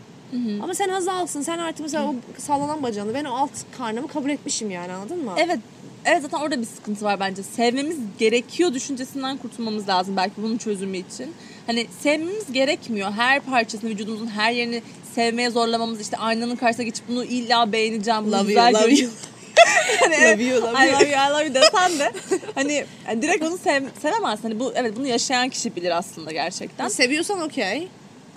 Ama 0.64 0.74
sen 0.74 0.90
azalsın. 0.90 1.42
Sen 1.42 1.58
artık 1.58 1.80
mesela 1.80 2.08
o 2.10 2.16
sallanan 2.38 2.84
bacağını 2.84 3.14
ben 3.14 3.26
o 3.26 3.34
alt 3.36 3.52
karnımı 3.78 4.08
kabul 4.08 4.30
etmişim 4.30 4.72
yani 4.72 4.92
anladın 4.94 5.26
mı? 5.26 5.34
Evet. 5.38 5.60
Evet 6.06 6.22
zaten 6.22 6.38
orada 6.38 6.62
bir 6.62 6.66
sıkıntı 6.66 7.06
var 7.06 7.20
bence. 7.20 7.44
Sevmemiz 7.44 7.98
gerekiyor 8.20 8.74
düşüncesinden 8.74 9.38
kurtulmamız 9.38 9.90
lazım 9.90 10.18
belki 10.18 10.34
bunun 10.38 10.58
çözümü 10.58 10.98
için. 10.98 11.34
Hani 11.68 11.88
sevmemiz 12.00 12.52
gerekmiyor. 12.52 13.12
Her 13.12 13.40
parçasını, 13.40 13.90
vücudumuzun 13.90 14.28
her 14.28 14.52
yerini 14.52 14.82
sevmeye 15.16 15.50
zorlamamız 15.50 16.02
işte 16.02 16.18
aynanın 16.18 16.56
karşısına 16.56 16.86
geçip 16.86 17.08
bunu 17.08 17.24
illa 17.24 17.72
beğeneceğim, 17.72 18.32
Love 18.32 18.54
you, 18.54 18.64
love 18.66 18.72
göreceğim. 18.72 19.12
hani, 20.00 20.16
Love 20.16 20.44
you, 20.44 20.62
love 20.62 20.86
I 20.86 20.88
you. 20.88 20.96
love 21.00 21.10
you, 21.10 21.28
I 21.28 21.32
love 21.34 21.46
you 21.46 21.54
desen 21.54 22.00
de 22.00 22.12
hani 22.56 22.86
yani 23.08 23.22
direkt 23.22 23.44
onu 23.44 23.58
sev, 23.58 23.84
sevemezsin. 24.02 24.44
Hani 24.44 24.60
bu 24.60 24.74
evet 24.76 24.96
bunu 24.96 25.08
yaşayan 25.08 25.50
kişi 25.50 25.76
bilir 25.76 25.98
aslında 25.98 26.32
gerçekten. 26.32 26.88
Seviyorsan 26.88 27.42
okey. 27.42 27.88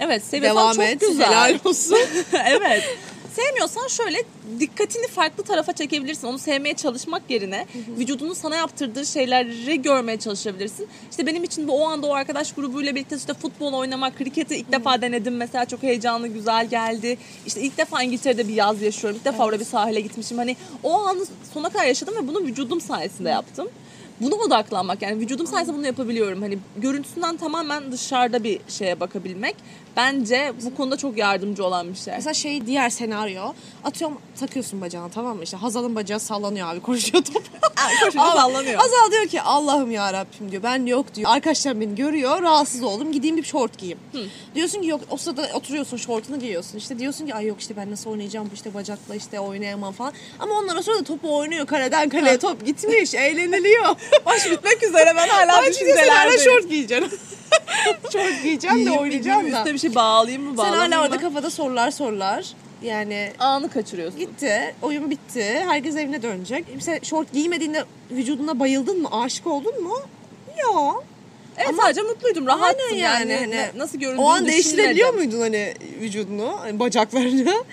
Evet 0.01 0.25
seviyorsan 0.25 0.63
Devam 0.63 0.75
çok 0.75 0.85
et. 0.85 1.01
güzel. 1.01 1.27
Helal 1.27 1.59
olsun. 1.65 1.99
evet. 2.47 2.83
Sevmiyorsan 3.37 3.89
şöyle 3.89 4.19
dikkatini 4.61 5.07
farklı 5.07 5.45
tarafa 5.45 5.73
çekebilirsin. 5.73 6.27
Onu 6.27 6.39
sevmeye 6.39 6.75
çalışmak 6.75 7.23
yerine 7.29 7.67
vücudunun 7.99 8.35
sana 8.35 8.57
yaptırdığı 8.57 9.07
şeyleri 9.07 9.83
görmeye 9.83 10.19
çalışabilirsin. 10.19 10.89
İşte 11.11 11.27
benim 11.27 11.45
için 11.45 11.69
de 11.69 11.71
o 11.71 11.89
anda 11.89 12.07
o 12.07 12.15
arkadaş 12.15 12.53
grubuyla 12.53 12.95
birlikte 12.95 13.17
işte 13.17 13.35
futbol 13.35 13.73
oynamak, 13.73 14.19
kriketi 14.19 14.57
ilk 14.57 14.73
defa 14.73 15.03
denedim 15.03 15.37
mesela 15.37 15.65
çok 15.65 15.83
heyecanlı, 15.83 16.29
güzel 16.29 16.67
geldi. 16.69 17.19
İşte 17.47 17.61
ilk 17.61 17.79
defa 17.79 18.03
İngiltere'de 18.03 18.49
bir 18.49 18.55
yaz 18.55 18.83
yaşıyorum. 18.83 19.19
İlk 19.19 19.25
defa 19.25 19.45
orada 19.45 19.61
bir 19.61 19.65
sahile 19.65 20.01
gitmişim. 20.01 20.39
Hani 20.39 20.57
o 20.83 20.93
anı 20.93 21.27
sona 21.55 21.69
kadar 21.69 21.85
yaşadım 21.85 22.15
ve 22.23 22.29
bunu 22.29 22.41
vücudum 22.41 22.81
sayesinde 22.81 23.29
yaptım. 23.29 23.69
Buna 24.21 24.35
odaklanmak 24.35 25.03
yani 25.03 25.21
vücudum 25.21 25.47
sayesinde 25.47 25.77
bunu 25.77 25.87
yapabiliyorum. 25.87 26.43
Hani 26.43 26.59
görüntüsünden 26.77 27.37
tamamen 27.37 27.93
dışarıda 27.93 28.45
bir 28.45 28.61
şeye 28.69 29.01
bakabilmek 29.01 29.57
bence 29.97 30.53
bu 30.65 30.75
konuda 30.75 30.97
çok 30.97 31.19
yardımcı 31.19 31.65
olan 31.65 31.89
bir 31.89 31.99
şey. 31.99 32.15
Mesela 32.15 32.35
şey 32.35 32.67
diğer 32.67 32.91
senaryo. 32.91 33.43
Atıyorum 33.85 34.19
takıyorsun 34.41 34.81
bacağını 34.81 35.11
tamam 35.11 35.37
mı? 35.37 35.43
İşte 35.45 35.57
Hazal'ın 35.57 35.95
bacağı 35.95 36.21
sallanıyor 36.21 36.69
abi 36.69 36.81
koşuyor 36.81 37.25
top. 37.25 37.43
koşuyor, 38.05 38.25
sallanıyor. 38.25 38.81
Hazal 38.81 39.11
diyor 39.13 39.27
ki 39.27 39.43
Allah'ım 39.43 39.91
ya 39.91 40.13
Rabbim 40.13 40.51
diyor. 40.51 40.63
Ben 40.63 40.87
yok 40.87 41.15
diyor. 41.15 41.31
Arkadaşlar 41.31 41.81
beni 41.81 41.95
görüyor. 41.95 42.43
Rahatsız 42.43 42.83
oldum. 42.83 43.13
Gideyim 43.13 43.37
bir 43.37 43.45
şort 43.45 43.79
giyeyim. 43.79 43.99
Diyorsun 44.55 44.83
ki 44.83 44.89
yok 44.89 45.01
o 45.11 45.17
sırada 45.17 45.49
oturuyorsun 45.55 45.97
şortunu 45.97 46.41
giyiyorsun. 46.41 46.79
İşte 46.79 46.99
diyorsun 46.99 47.27
ki 47.27 47.35
ay 47.35 47.47
yok 47.47 47.61
işte 47.61 47.77
ben 47.77 47.91
nasıl 47.91 48.11
oynayacağım 48.11 48.49
bu 48.51 48.55
işte 48.55 48.75
bacakla 48.75 49.15
işte 49.15 49.41
oynayamam 49.41 49.93
falan. 49.93 50.13
Ama 50.41 50.55
ondan 50.55 50.81
sonra 50.81 50.99
da 50.99 51.05
topu 51.05 51.37
oynuyor. 51.37 51.67
Kaleden 51.67 52.09
kaleye 52.09 52.39
top 52.39 52.67
gitmiş. 52.67 53.15
Eğleniliyor. 53.15 53.85
Baş 54.27 54.51
bitmek 54.51 54.83
üzere 54.83 55.13
ben 55.17 55.29
hala 55.29 55.67
düşüncelerdeyim. 55.67 56.41
şort 56.45 56.71
giyeceksin. 56.71 57.19
şort 58.12 58.42
giyeceğim 58.42 58.87
de 58.87 58.90
oynayacağım 58.90 59.52
da. 59.52 59.58
Üstüne 59.58 59.75
bir 59.75 59.78
şey 59.78 59.94
bağlayayım 59.94 60.42
mı 60.42 60.49
Sen 60.49 60.56
bağlamayayım 60.56 60.92
hala 60.92 61.02
orada 61.02 61.14
mı? 61.14 61.20
kafada 61.20 61.50
sorular 61.50 61.90
sorular. 61.90 62.46
Yani 62.82 63.32
Anı 63.38 63.70
kaçırıyorsun. 63.70 64.18
Gitti. 64.18 64.75
Oyun 64.82 65.11
bitti. 65.11 65.64
Herkes 65.68 65.96
evine 65.96 66.23
dönecek. 66.23 66.64
Mesela 66.75 66.99
şort 67.02 67.32
giymediğinde 67.32 67.84
vücuduna 68.11 68.61
bayıldın 68.61 69.02
mı? 69.02 69.08
Aşık 69.12 69.46
oldun 69.46 69.82
mu? 69.82 69.94
Yok. 70.62 71.04
Evet 71.56 71.75
sadece 71.82 72.02
mutluydum, 72.02 72.46
rahattım 72.46 72.96
yani. 72.96 73.32
yani, 73.32 73.34
hani 73.34 73.78
nasıl 73.78 73.99
göründüğünü 73.99 74.25
O 74.25 74.30
an 74.30 74.46
değiştirebiliyor 74.46 75.14
muydun 75.14 75.40
hani 75.40 75.75
vücudunu, 76.00 76.56
hani 76.61 76.78
bacaklarını? 76.78 77.64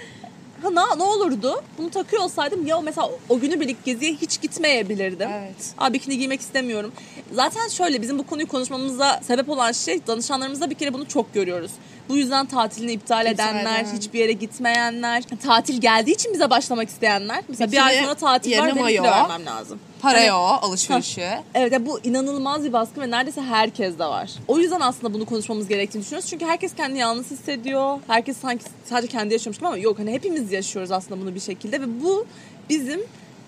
Ha, 0.63 0.69
ne, 0.69 0.99
ne 0.99 1.03
olurdu? 1.03 1.63
Bunu 1.77 1.89
takıyor 1.89 2.23
olsaydım 2.23 2.67
ya 2.67 2.81
mesela 2.81 3.09
o 3.29 3.39
günü 3.39 3.59
birlik 3.59 3.85
geziye 3.85 4.13
hiç 4.13 4.41
gitmeyebilirdim. 4.41 5.29
Evet. 5.31 5.73
Aa 5.77 5.93
bikini 5.93 6.17
giymek 6.17 6.41
istemiyorum. 6.41 6.91
Zaten 7.31 7.67
şöyle 7.67 8.01
bizim 8.01 8.19
bu 8.19 8.27
konuyu 8.27 8.47
konuşmamıza 8.47 9.19
sebep 9.23 9.49
olan 9.49 9.71
şey 9.71 10.07
danışanlarımızda 10.07 10.69
bir 10.69 10.75
kere 10.75 10.93
bunu 10.93 11.07
çok 11.07 11.33
görüyoruz. 11.33 11.71
Bu 12.09 12.17
yüzden 12.17 12.45
tatilini 12.45 12.91
iptal 12.91 13.25
edenler, 13.25 13.83
eden. 13.83 13.95
hiçbir 13.97 14.19
yere 14.19 14.31
gitmeyenler, 14.31 15.23
tatil 15.43 15.81
geldiği 15.81 16.11
için 16.11 16.33
bize 16.33 16.49
başlamak 16.49 16.89
isteyenler. 16.89 17.43
Mesela 17.47 17.71
bir 17.71 17.85
ay 17.85 17.91
Bikini 17.93 18.05
sonra 18.05 18.15
tatil 18.15 18.59
var 18.59 18.75
benim 18.75 18.87
kilo 18.87 19.03
vermem 19.03 19.45
lazım. 19.45 19.79
Para 20.01 20.17
Hani- 20.17 20.27
yok, 20.27 20.59
alışverişi. 20.61 21.27
Evet 21.53 21.73
ya 21.73 21.85
bu 21.85 21.99
inanılmaz 22.03 22.63
bir 22.63 22.73
baskı 22.73 23.01
ve 23.01 23.11
neredeyse 23.11 23.41
herkes 23.41 23.99
de 23.99 24.05
var. 24.05 24.31
O 24.47 24.59
yüzden 24.59 24.79
aslında 24.79 25.13
bunu 25.13 25.25
konuşmamız 25.25 25.67
gerektiğini 25.67 26.01
düşünüyoruz. 26.01 26.29
Çünkü 26.29 26.45
herkes 26.45 26.75
kendini 26.75 26.99
yalnız 26.99 27.31
hissediyor. 27.31 27.99
Herkes 28.07 28.37
sanki 28.37 28.63
sadece 28.85 29.07
kendi 29.07 29.33
yaşıyormuş 29.33 29.57
gibi 29.57 29.67
ama 29.67 29.77
yok 29.77 29.99
hani 29.99 30.11
hepimiz 30.11 30.51
yaşıyoruz 30.51 30.91
aslında 30.91 31.21
bunu 31.21 31.35
bir 31.35 31.39
şekilde 31.39 31.81
ve 31.81 32.01
bu 32.03 32.25
bizim 32.69 33.01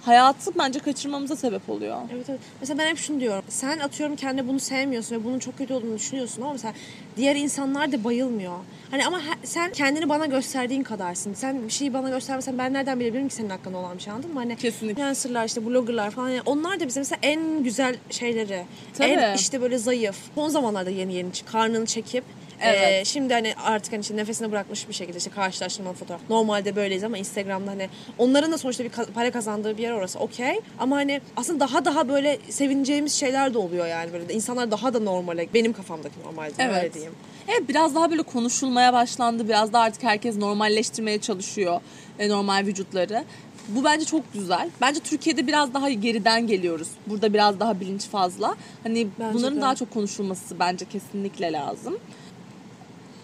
hayatı 0.06 0.52
bence 0.60 0.80
kaçırmamıza 0.80 1.36
sebep 1.36 1.70
oluyor. 1.70 1.98
Evet, 2.14 2.26
evet. 2.30 2.40
Mesela 2.62 2.78
ben 2.80 2.88
hep 2.88 2.98
şunu 2.98 3.20
diyorum. 3.20 3.44
Sen 3.50 3.80
atıyorum 3.80 4.16
kendi 4.16 4.48
bunu 4.48 4.60
sevmiyorsun 4.60 5.16
ve 5.16 5.24
bunun 5.24 5.40
çok 5.40 5.58
kötü 5.58 5.74
olduğunu 5.74 5.96
düşünüyorsun 5.96 6.42
ama 6.42 6.52
mesela 6.52 6.74
diğer 7.18 7.36
insanlar 7.36 7.92
da 7.92 8.04
bayılmıyor. 8.04 8.58
Hani 8.92 9.06
ama 9.06 9.20
he- 9.20 9.46
sen 9.48 9.72
kendini 9.72 10.10
bana 10.10 10.26
gösterdiğin 10.26 10.84
kadarsın. 10.84 11.34
Sen 11.34 11.64
bir 11.68 11.70
şeyi 11.74 11.94
bana 11.94 12.10
göstermesen 12.10 12.58
ben 12.58 12.74
nereden 12.74 13.00
bilebilirim 13.00 13.28
ki 13.28 13.36
senin 13.36 13.50
hakkında 13.50 13.78
olan 13.78 13.98
bir 13.98 14.02
şey 14.04 14.14
anladın 14.14 14.34
mı? 14.34 14.40
Hani 14.40 14.56
Kesinlikle. 14.56 14.90
influencerlar 14.92 15.46
işte 15.46 15.66
bloggerlar 15.66 16.12
falan 16.12 16.30
yani 16.30 16.42
onlar 16.46 16.80
da 16.80 16.88
bize 16.88 17.00
mesela 17.00 17.20
en 17.24 17.64
güzel 17.64 17.96
şeyleri. 18.10 18.66
Tabii. 18.98 19.08
En 19.12 19.36
işte 19.36 19.62
böyle 19.62 19.78
zayıf. 19.78 20.16
Son 20.36 20.50
zamanlarda 20.50 20.90
yeni 20.90 21.14
yeni 21.14 21.30
karnını 21.52 21.86
çekip 21.86 22.24
Evet. 22.62 23.02
ee, 23.02 23.06
şimdi 23.06 23.34
hani 23.34 23.54
artık 23.66 23.94
hani 23.94 24.02
işte 24.02 24.18
nefesini 24.18 24.52
bırakmış 24.52 24.90
bir 24.90 24.94
şekilde 24.94 25.18
işte 25.18 25.30
karşılaştırma 25.30 25.94
fotoğraf. 25.94 26.22
Normalde 26.30 26.76
böyleyiz 26.76 27.04
ama 27.04 27.18
Instagram'da 27.18 27.72
hani 27.72 27.90
onların 28.18 28.52
da 28.52 28.58
sonuçta 28.58 28.84
bir 28.84 28.90
para 28.90 29.32
kazandığı 29.32 29.78
bir 29.78 29.84
yer 29.84 29.92
orası 29.92 30.20
okey. 30.20 30.60
Ama 30.80 30.96
hani 30.96 31.22
aslında 31.36 31.60
daha 31.60 31.86
daha 31.86 32.10
böyle 32.10 32.40
sevineceğimiz 32.50 33.14
şeyler 33.14 33.54
de 33.54 33.58
oluyor 33.58 33.88
yani 33.88 34.14
böyle 34.14 34.30
de. 34.30 34.34
insanlar 34.34 34.72
daha 34.72 34.94
da 34.94 35.00
normale 35.00 35.48
benim 35.54 35.74
kafamdaki 35.74 36.16
normalde 36.26 36.54
öyle 36.64 36.80
Evet. 36.80 36.94
diyeyim. 36.94 37.14
Evet 37.48 37.70
biraz 37.70 37.96
daha 37.96 38.12
böyle 38.12 38.24
konuşulmaya 38.24 38.94
başlandı. 38.94 39.48
Biraz 39.48 39.74
da 39.74 39.80
artık 39.80 40.04
herkes 40.04 40.38
normalleştirmeye 40.38 41.22
çalışıyor 41.22 41.82
e, 42.20 42.30
normal 42.30 42.66
vücutları. 42.66 43.24
Bu 43.68 43.84
bence 43.84 44.06
çok 44.06 44.34
güzel. 44.34 44.70
Bence 44.82 45.00
Türkiye'de 45.00 45.48
biraz 45.48 45.74
daha 45.74 45.90
geriden 45.90 46.48
geliyoruz. 46.48 46.88
Burada 47.08 47.34
biraz 47.34 47.60
daha 47.60 47.80
bilinç 47.80 48.08
fazla. 48.08 48.56
Hani 48.84 49.08
Bence 49.20 49.34
bunların 49.34 49.58
de. 49.58 49.62
daha 49.62 49.76
çok 49.76 49.92
konuşulması 49.92 50.60
bence 50.60 50.86
kesinlikle 50.86 51.52
lazım. 51.52 51.98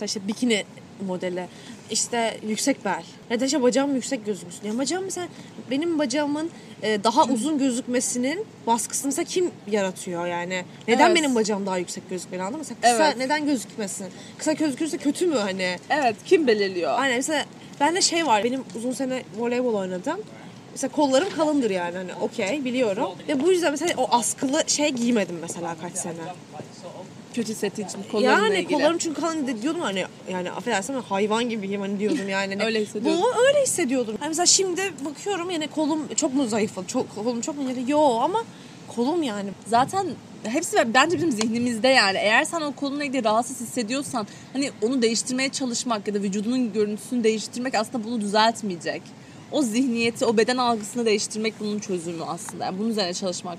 İşte 0.05 0.27
bikini 0.27 0.65
modeli. 1.07 1.45
işte 1.91 2.37
yüksek 2.47 2.85
bel. 2.85 3.03
Da 3.39 3.45
işte 3.45 3.61
bacağım 3.61 3.95
yüksek 3.95 4.25
gözüksün. 4.25 4.67
Ya 4.67 4.77
bacağım 4.77 5.03
mesela 5.03 5.27
benim 5.71 5.99
bacağımın 5.99 6.49
e, 6.81 7.03
daha 7.03 7.23
uzun 7.25 7.57
gözükmesinin 7.57 8.45
baskısını 8.67 9.07
mesela 9.07 9.25
kim 9.25 9.51
yaratıyor 9.71 10.27
yani? 10.27 10.65
Neden 10.87 11.05
Evet. 11.07 11.17
benim 11.17 11.35
bacağım 11.35 11.65
daha 11.65 11.77
yüksek 11.77 12.09
gözükmeli 12.09 12.41
anladın 12.41 12.59
mı? 12.59 12.65
Mesela 12.69 12.81
kısa 12.91 13.05
Evet. 13.07 13.17
neden 13.17 13.45
gözükmesin? 13.45 14.07
Kısa 14.37 14.51
gözükürse 14.53 14.97
kötü 14.97 15.27
mü 15.27 15.35
hani? 15.35 15.75
Evet 15.89 16.15
kim 16.25 16.47
belirliyor? 16.47 16.93
Aynen 16.99 17.15
mesela 17.15 17.45
bende 17.79 18.01
şey 18.01 18.25
var. 18.25 18.43
Benim 18.43 18.63
uzun 18.75 18.91
sene 18.91 19.23
voleybol 19.37 19.73
oynadım. 19.73 20.19
Mesela 20.71 20.91
kollarım 20.91 21.29
kalındır 21.29 21.69
yani 21.69 21.97
hani 21.97 22.13
okey 22.21 22.65
biliyorum. 22.65 23.09
Ve 23.27 23.39
bu 23.43 23.51
yüzden 23.51 23.71
mesela 23.71 23.93
o 23.97 24.07
askılı 24.11 24.63
şey 24.67 24.89
giymedim 24.89 25.37
mesela 25.41 25.75
kaç 25.81 25.93
sene. 25.97 26.13
Kötü 27.33 27.51
hissettiği 27.51 27.87
için 27.87 27.99
kollarınla 28.11 28.31
Yani 28.47 28.55
ilgili. 28.59 28.73
kollarım 28.77 28.97
çünkü 28.97 29.21
de- 29.21 29.61
diyordum 29.61 29.81
hani 29.81 30.05
yani 30.31 30.51
affedersin 30.51 30.93
ama 30.93 31.03
hayvan 31.11 31.49
gibiyim 31.49 31.81
hani 31.81 31.99
diyordum 31.99 32.29
yani. 32.29 32.53
Hani 32.55 32.63
Öyle 32.65 32.81
hissediyordun. 32.81 33.21
Bu 33.23 33.41
öyle 33.47 33.61
hissediyordum. 33.63 34.15
Hani 34.19 34.27
mesela 34.29 34.45
şimdi 34.45 34.81
bakıyorum 35.05 35.49
yani 35.49 35.67
kolum 35.67 36.07
çok 36.15 36.33
mu 36.33 36.47
zayıfladı? 36.47 36.87
Çok, 36.87 37.15
kolum 37.15 37.41
çok 37.41 37.57
mu 37.57 37.71
ince? 37.71 37.81
Yo 37.91 37.99
ama 37.99 38.43
kolum 38.95 39.23
yani. 39.23 39.49
Zaten 39.67 40.07
hepsi 40.43 40.93
bence 40.93 41.17
bizim 41.17 41.31
zihnimizde 41.31 41.87
yani. 41.87 42.17
Eğer 42.17 42.43
sen 42.43 42.61
o 42.61 42.71
kolunla 42.75 43.03
ilgili 43.03 43.23
rahatsız 43.23 43.59
hissediyorsan 43.61 44.27
hani 44.53 44.71
onu 44.81 45.01
değiştirmeye 45.01 45.49
çalışmak 45.49 46.07
ya 46.07 46.13
da 46.13 46.19
vücudunun 46.19 46.73
görüntüsünü 46.73 47.23
değiştirmek 47.23 47.75
aslında 47.75 48.03
bunu 48.03 48.21
düzeltmeyecek. 48.21 49.01
O 49.51 49.61
zihniyeti, 49.61 50.25
o 50.25 50.37
beden 50.37 50.57
algısını 50.57 51.05
değiştirmek 51.05 51.53
bunun 51.59 51.79
çözümü 51.79 52.23
aslında. 52.23 52.65
Yani 52.65 52.79
bunun 52.79 52.89
üzerine 52.89 53.13
çalışmak 53.13 53.57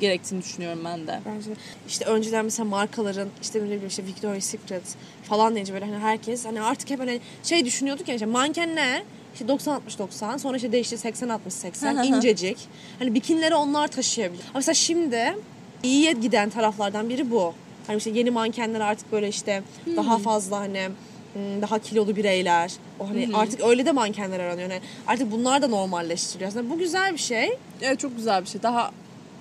gerektiğini 0.00 0.42
düşünüyorum 0.42 0.80
ben 0.84 1.06
de. 1.06 1.20
Bence 1.26 1.50
de. 1.50 1.54
işte 1.88 2.04
önceden 2.04 2.44
mesela 2.44 2.68
markaların 2.68 3.28
işte 3.42 3.58
ne 3.58 3.64
bileyim 3.64 3.86
işte 3.86 4.06
Victoria's 4.06 4.44
Secret 4.44 4.82
falan 5.22 5.54
deyince 5.54 5.72
böyle 5.72 5.84
hani 5.84 5.98
herkes 5.98 6.44
hani 6.44 6.62
artık 6.62 6.90
hep 6.90 7.00
hani 7.00 7.20
şey 7.42 7.64
düşünüyorduk 7.64 8.08
ya 8.08 8.14
işte 8.14 8.26
mankenler 8.26 9.02
işte 9.34 9.48
90 9.48 9.74
60 9.74 9.98
90 9.98 10.36
sonra 10.36 10.56
işte 10.56 10.72
değişti 10.72 10.98
80 10.98 11.28
60 11.28 11.54
80 11.54 12.04
incecik. 12.04 12.58
Hani 12.98 13.14
bikinileri 13.14 13.54
onlar 13.54 13.88
taşıyabilir. 13.88 14.42
Ama 14.42 14.52
mesela 14.54 14.74
şimdi 14.74 15.34
iyiye 15.82 16.12
giden 16.12 16.50
taraflardan 16.50 17.08
biri 17.08 17.30
bu. 17.30 17.54
Hani 17.86 17.96
işte 17.96 18.10
yeni 18.10 18.30
mankenler 18.30 18.80
artık 18.80 19.12
böyle 19.12 19.28
işte 19.28 19.62
daha 19.96 20.18
fazla 20.18 20.60
hani 20.60 20.88
hmm, 21.32 21.62
daha 21.62 21.78
kilolu 21.78 22.16
bireyler. 22.16 22.72
O 23.00 23.08
hani 23.08 23.30
artık 23.34 23.60
öyle 23.64 23.86
de 23.86 23.92
mankenler 23.92 24.40
aranıyor. 24.40 24.70
Yani 24.70 24.80
artık 25.06 25.32
bunlar 25.32 25.62
da 25.62 25.68
normalleştiriliyor. 25.68 26.48
Aslında 26.48 26.70
bu 26.70 26.78
güzel 26.78 27.12
bir 27.12 27.18
şey. 27.18 27.50
Evet 27.82 27.98
çok 28.00 28.16
güzel 28.16 28.42
bir 28.42 28.46
şey. 28.46 28.62
Daha 28.62 28.90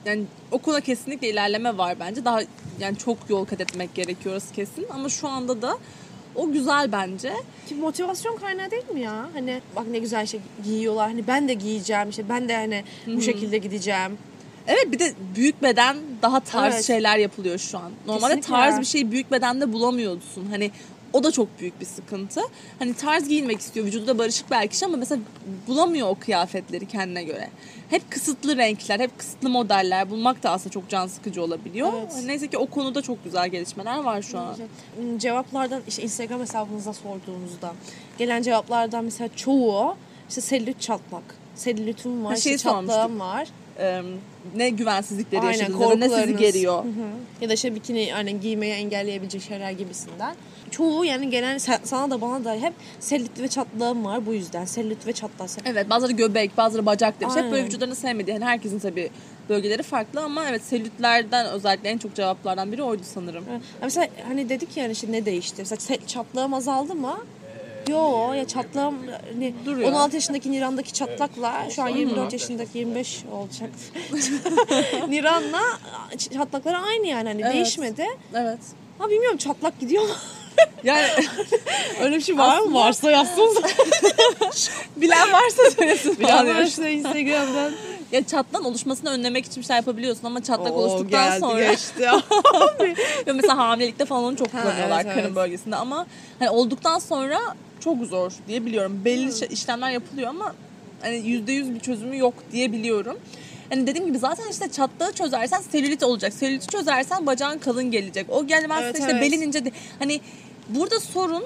yani 0.05 0.23
o 0.51 0.57
konuda 0.57 0.81
kesinlikle 0.81 1.29
ilerleme 1.29 1.77
var 1.77 1.95
bence. 1.99 2.25
Daha 2.25 2.41
yani 2.79 2.97
çok 2.97 3.17
yol 3.29 3.45
kat 3.45 3.61
etmek 3.61 3.95
gerekiyor 3.95 4.33
orası 4.35 4.53
kesin. 4.53 4.85
Ama 4.93 5.09
şu 5.09 5.27
anda 5.27 5.61
da 5.61 5.77
o 6.35 6.51
güzel 6.51 6.91
bence. 6.91 7.33
Ki 7.69 7.75
motivasyon 7.75 8.37
kaynağı 8.37 8.71
değil 8.71 8.89
mi 8.93 9.01
ya? 9.01 9.29
Hani 9.33 9.61
bak 9.75 9.87
ne 9.91 9.99
güzel 9.99 10.25
şey 10.25 10.39
giyiyorlar. 10.63 11.07
Hani 11.07 11.27
ben 11.27 11.47
de 11.47 11.53
giyeceğim 11.53 12.09
işte 12.09 12.29
ben 12.29 12.49
de 12.49 12.55
hani 12.55 12.83
bu 13.07 13.21
şekilde 13.21 13.57
gideceğim. 13.57 14.17
Evet 14.67 14.91
bir 14.91 14.99
de 14.99 15.13
büyük 15.35 15.63
beden 15.63 15.97
daha 16.21 16.39
tarz 16.39 16.73
Evet. 16.73 16.85
şeyler 16.85 17.17
yapılıyor 17.17 17.57
şu 17.57 17.77
an. 17.77 17.91
Normalde 18.07 18.35
Kesinlikle. 18.35 18.61
tarz 18.63 18.79
bir 18.79 18.85
şeyi 18.85 19.11
büyük 19.11 19.31
bedende 19.31 19.73
bulamıyorsun. 19.73 20.45
Hani 20.49 20.71
o 21.13 21.23
da 21.23 21.31
çok 21.31 21.59
büyük 21.59 21.81
bir 21.81 21.85
sıkıntı. 21.85 22.41
Hani 22.79 22.93
tarz 22.93 23.27
giyinmek 23.27 23.59
istiyor. 23.59 23.85
Vücudu 23.85 24.07
da 24.07 24.17
barışık 24.17 24.51
belki 24.51 24.85
ama 24.85 24.97
mesela 24.97 25.21
bulamıyor 25.67 26.07
o 26.07 26.15
kıyafetleri 26.15 26.87
kendine 26.87 27.23
göre. 27.23 27.49
Hep 27.89 28.11
kısıtlı 28.11 28.57
renkler, 28.57 28.99
hep 28.99 29.19
kısıtlı 29.19 29.49
modeller 29.49 30.09
bulmak 30.09 30.43
da 30.43 30.49
aslında 30.51 30.69
çok 30.69 30.89
can 30.89 31.07
sıkıcı 31.07 31.43
olabiliyor. 31.43 31.93
Evet. 31.97 32.13
Neyse 32.25 32.47
ki 32.47 32.57
o 32.57 32.65
konuda 32.65 33.01
çok 33.01 33.23
güzel 33.23 33.49
gelişmeler 33.49 33.97
var 33.97 34.21
şu 34.21 34.39
an. 34.39 34.55
Hmm, 34.95 35.17
Cevaplardan 35.17 35.81
işte 35.87 36.03
Instagram 36.03 36.41
hesabınıza 36.41 36.93
sorduğunuzda 36.93 37.73
gelen 38.17 38.41
cevaplardan 38.41 39.03
mesela 39.05 39.29
çoğu 39.35 39.95
işte 40.29 40.41
selülit 40.41 40.81
çatlak. 40.81 41.23
Selülitim 41.55 42.25
var, 42.25 42.31
Ha, 42.31 42.37
işte 42.37 42.49
şeyi 42.49 42.57
çatlağım 42.57 43.19
var. 43.19 43.47
Ee, 43.79 44.01
ne 44.55 44.69
güvensizlikleri 44.69 45.41
Aynen, 45.41 45.59
yaşadınız 45.59 45.97
ne 45.99 46.09
sizi 46.09 46.37
geriyor. 46.37 46.83
Hı 46.83 46.87
hı. 46.87 46.91
Ya 47.41 47.49
da 47.49 47.53
işte 47.53 47.75
bikini 47.75 48.11
hani 48.11 48.39
giymeyi 48.39 48.73
engelleyebilecek 48.73 49.41
şeyler 49.41 49.71
gibisinden. 49.71 50.35
Çoğu 50.71 51.05
yani 51.05 51.29
gelen 51.29 51.57
sana 51.83 52.11
da 52.11 52.21
bana 52.21 52.45
da 52.45 52.53
hep 52.55 52.73
selülit 52.99 53.39
ve 53.39 53.47
çatlağım 53.47 54.05
var 54.05 54.25
bu 54.25 54.33
yüzden. 54.33 54.65
Selülit 54.65 55.07
ve 55.07 55.13
çatlak. 55.13 55.49
Evet 55.65 55.89
bazıları 55.89 56.13
göbek, 56.13 56.57
bazıları 56.57 56.85
bacak 56.85 57.19
demiş. 57.21 57.35
Hep 57.35 57.43
böyle 57.43 57.55
Aynen. 57.55 57.65
vücutlarını 57.67 57.95
sevmediği. 57.95 58.33
Yani 58.33 58.45
herkesin 58.45 58.79
tabii 58.79 59.09
bölgeleri 59.49 59.83
farklı 59.83 60.21
ama 60.21 60.45
evet 60.49 60.63
selülitlerden 60.63 61.45
özellikle 61.45 61.89
en 61.89 61.97
çok 61.97 62.15
cevaplardan 62.15 62.71
biri 62.71 62.83
oydu 62.83 63.01
sanırım. 63.13 63.45
Ha, 63.45 63.59
Mesela 63.81 64.07
hani 64.27 64.49
dedik 64.49 64.77
ya 64.77 64.83
hani 64.83 64.91
işte 64.91 65.11
ne 65.11 65.25
değişti? 65.25 65.55
Mesela 65.57 65.77
se- 65.79 66.07
çatlağım 66.07 66.53
azaldı 66.53 66.95
mı? 66.95 67.17
Yo 67.89 68.33
ya 68.33 68.47
çatlağım 68.47 68.95
hani 69.33 69.53
Duruyor. 69.65 69.89
16 69.89 70.15
yaşındaki 70.15 70.51
Niran'daki 70.51 70.93
çatlakla 70.93 71.69
şu 71.69 71.83
an 71.83 71.87
24 71.87 72.33
yaşındaki 72.33 72.77
25 72.77 73.23
olacak. 73.31 73.69
Niran'la 75.09 75.61
çatlakları 76.33 76.77
aynı 76.77 77.07
yani 77.07 77.29
hani 77.29 77.41
Evet. 77.41 77.53
değişmedi. 77.53 78.05
Evet. 78.35 78.59
Ha 78.99 79.09
bilmiyorum 79.09 79.37
çatlak 79.37 79.79
gidiyor 79.79 80.03
mu? 80.03 80.13
Yani 80.83 81.07
Öyle 82.01 82.15
bir 82.15 82.21
şey 82.21 82.37
var 82.37 82.59
mı? 82.59 82.73
Varsa 82.73 83.11
yazsın. 83.11 83.49
bilen 84.97 85.31
varsa 85.33 85.71
söylesin 85.77 86.19
Bilen 86.19 86.47
varsa 86.55 86.87
Instagram'dan. 86.89 87.71
Ya 88.11 88.23
çatlağın 88.27 88.63
oluşmasını 88.63 89.09
önlemek 89.09 89.45
için 89.45 89.61
bir 89.63 89.67
şey 89.67 89.75
yapabiliyorsun 89.75 90.25
ama 90.25 90.43
çatlak 90.43 90.71
Oo, 90.71 90.75
oluştuktan 90.75 91.09
geldi, 91.29 91.39
sonra 91.39 91.71
geçti. 91.71 92.01
ya 93.27 93.33
mesela 93.33 93.57
hamilelikte 93.57 94.05
falan 94.05 94.23
onu 94.23 94.37
çok 94.37 94.53
Ha, 94.53 94.61
kullanıyorlar 94.61 95.01
evet, 95.01 95.13
karın 95.13 95.25
evet. 95.25 95.35
bölgesinde 95.35 95.75
ama 95.75 96.05
hani 96.39 96.49
olduktan 96.49 96.99
sonra 96.99 97.39
çok 97.83 98.05
zor 98.05 98.31
diye 98.47 98.65
biliyorum. 98.65 99.01
Belli 99.05 99.39
şey- 99.39 99.47
işlemler 99.51 99.89
yapılıyor 99.91 100.27
ama 100.29 100.53
hani 101.01 101.15
yüzde 101.17 101.51
yüz 101.51 101.73
bir 101.75 101.79
çözümü 101.79 102.17
yok 102.17 102.33
diye 102.51 102.71
biliyorum. 102.71 103.19
Hani 103.69 103.87
dediğim 103.87 104.07
gibi 104.07 104.17
zaten 104.19 104.43
işte 104.51 104.71
çatlağı 104.71 105.11
çözersen 105.13 105.61
selülit 105.71 106.03
olacak. 106.03 106.33
Selüliti 106.33 106.67
çözersen 106.67 107.25
bacağın 107.25 107.57
kalın 107.59 107.91
gelecek. 107.91 108.25
O 108.29 108.47
gelmezse 108.47 108.83
Evet, 108.85 108.99
işte 108.99 109.11
evet. 109.11 109.21
belin 109.21 109.41
ince. 109.41 109.65
de- 109.65 109.71
Hani 109.99 110.21
burada 110.69 110.99
sorun 110.99 111.43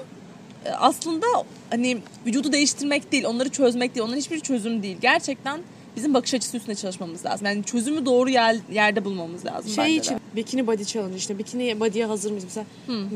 e, 0.64 0.70
aslında 0.70 1.26
hani 1.70 1.98
vücudu 2.26 2.52
değiştirmek 2.52 3.12
değil, 3.12 3.24
onları 3.24 3.48
çözmek 3.48 3.94
değil. 3.94 4.04
Onların 4.06 4.18
hiçbir 4.20 4.40
çözüm 4.40 4.82
değil. 4.82 4.96
Gerçekten 5.00 5.60
bizim 5.96 6.14
bakış 6.14 6.34
açısı 6.34 6.56
üstüne 6.56 6.74
çalışmamız 6.74 7.24
lazım. 7.24 7.46
Yani 7.46 7.64
çözümü 7.64 8.06
doğru 8.06 8.30
yer, 8.30 8.56
yerde 8.72 9.04
bulmamız 9.04 9.44
lazım 9.46 9.70
Şey 9.70 9.96
için 9.96 10.14
de. 10.14 10.18
bikini 10.36 10.66
body 10.66 10.84
challenge 10.84 11.16
işte 11.16 11.38
bikini 11.38 11.80
body'ye 11.80 12.06
hazır 12.06 12.30
mıyız 12.30 12.44
mesela? 12.44 12.66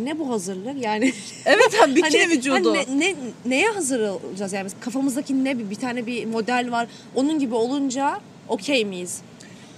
Ne 0.05 0.19
bu 0.19 0.31
hazırlık 0.31 0.83
yani? 0.85 1.13
Evet 1.47 1.75
abi 1.85 1.97
bikini 1.97 2.23
Hani- 2.23 2.31
vücudu. 2.37 2.75
hani 2.75 3.01
ne, 3.01 3.07
ne- 3.07 3.15
neye 3.47 3.69
hazır 3.69 4.01
olacağız 4.09 4.53
yani? 4.53 4.63
Mesela 4.63 4.81
kafamızdaki 4.81 5.45
ne 5.45 5.59
bir, 5.59 5.71
bir 5.71 5.75
tane 5.75 6.07
bir 6.07 6.25
model 6.27 6.71
var. 6.71 6.89
Onun 7.15 7.39
gibi 7.39 7.55
olunca 7.55 8.21
okey 8.49 8.85
miyiz? 8.85 9.21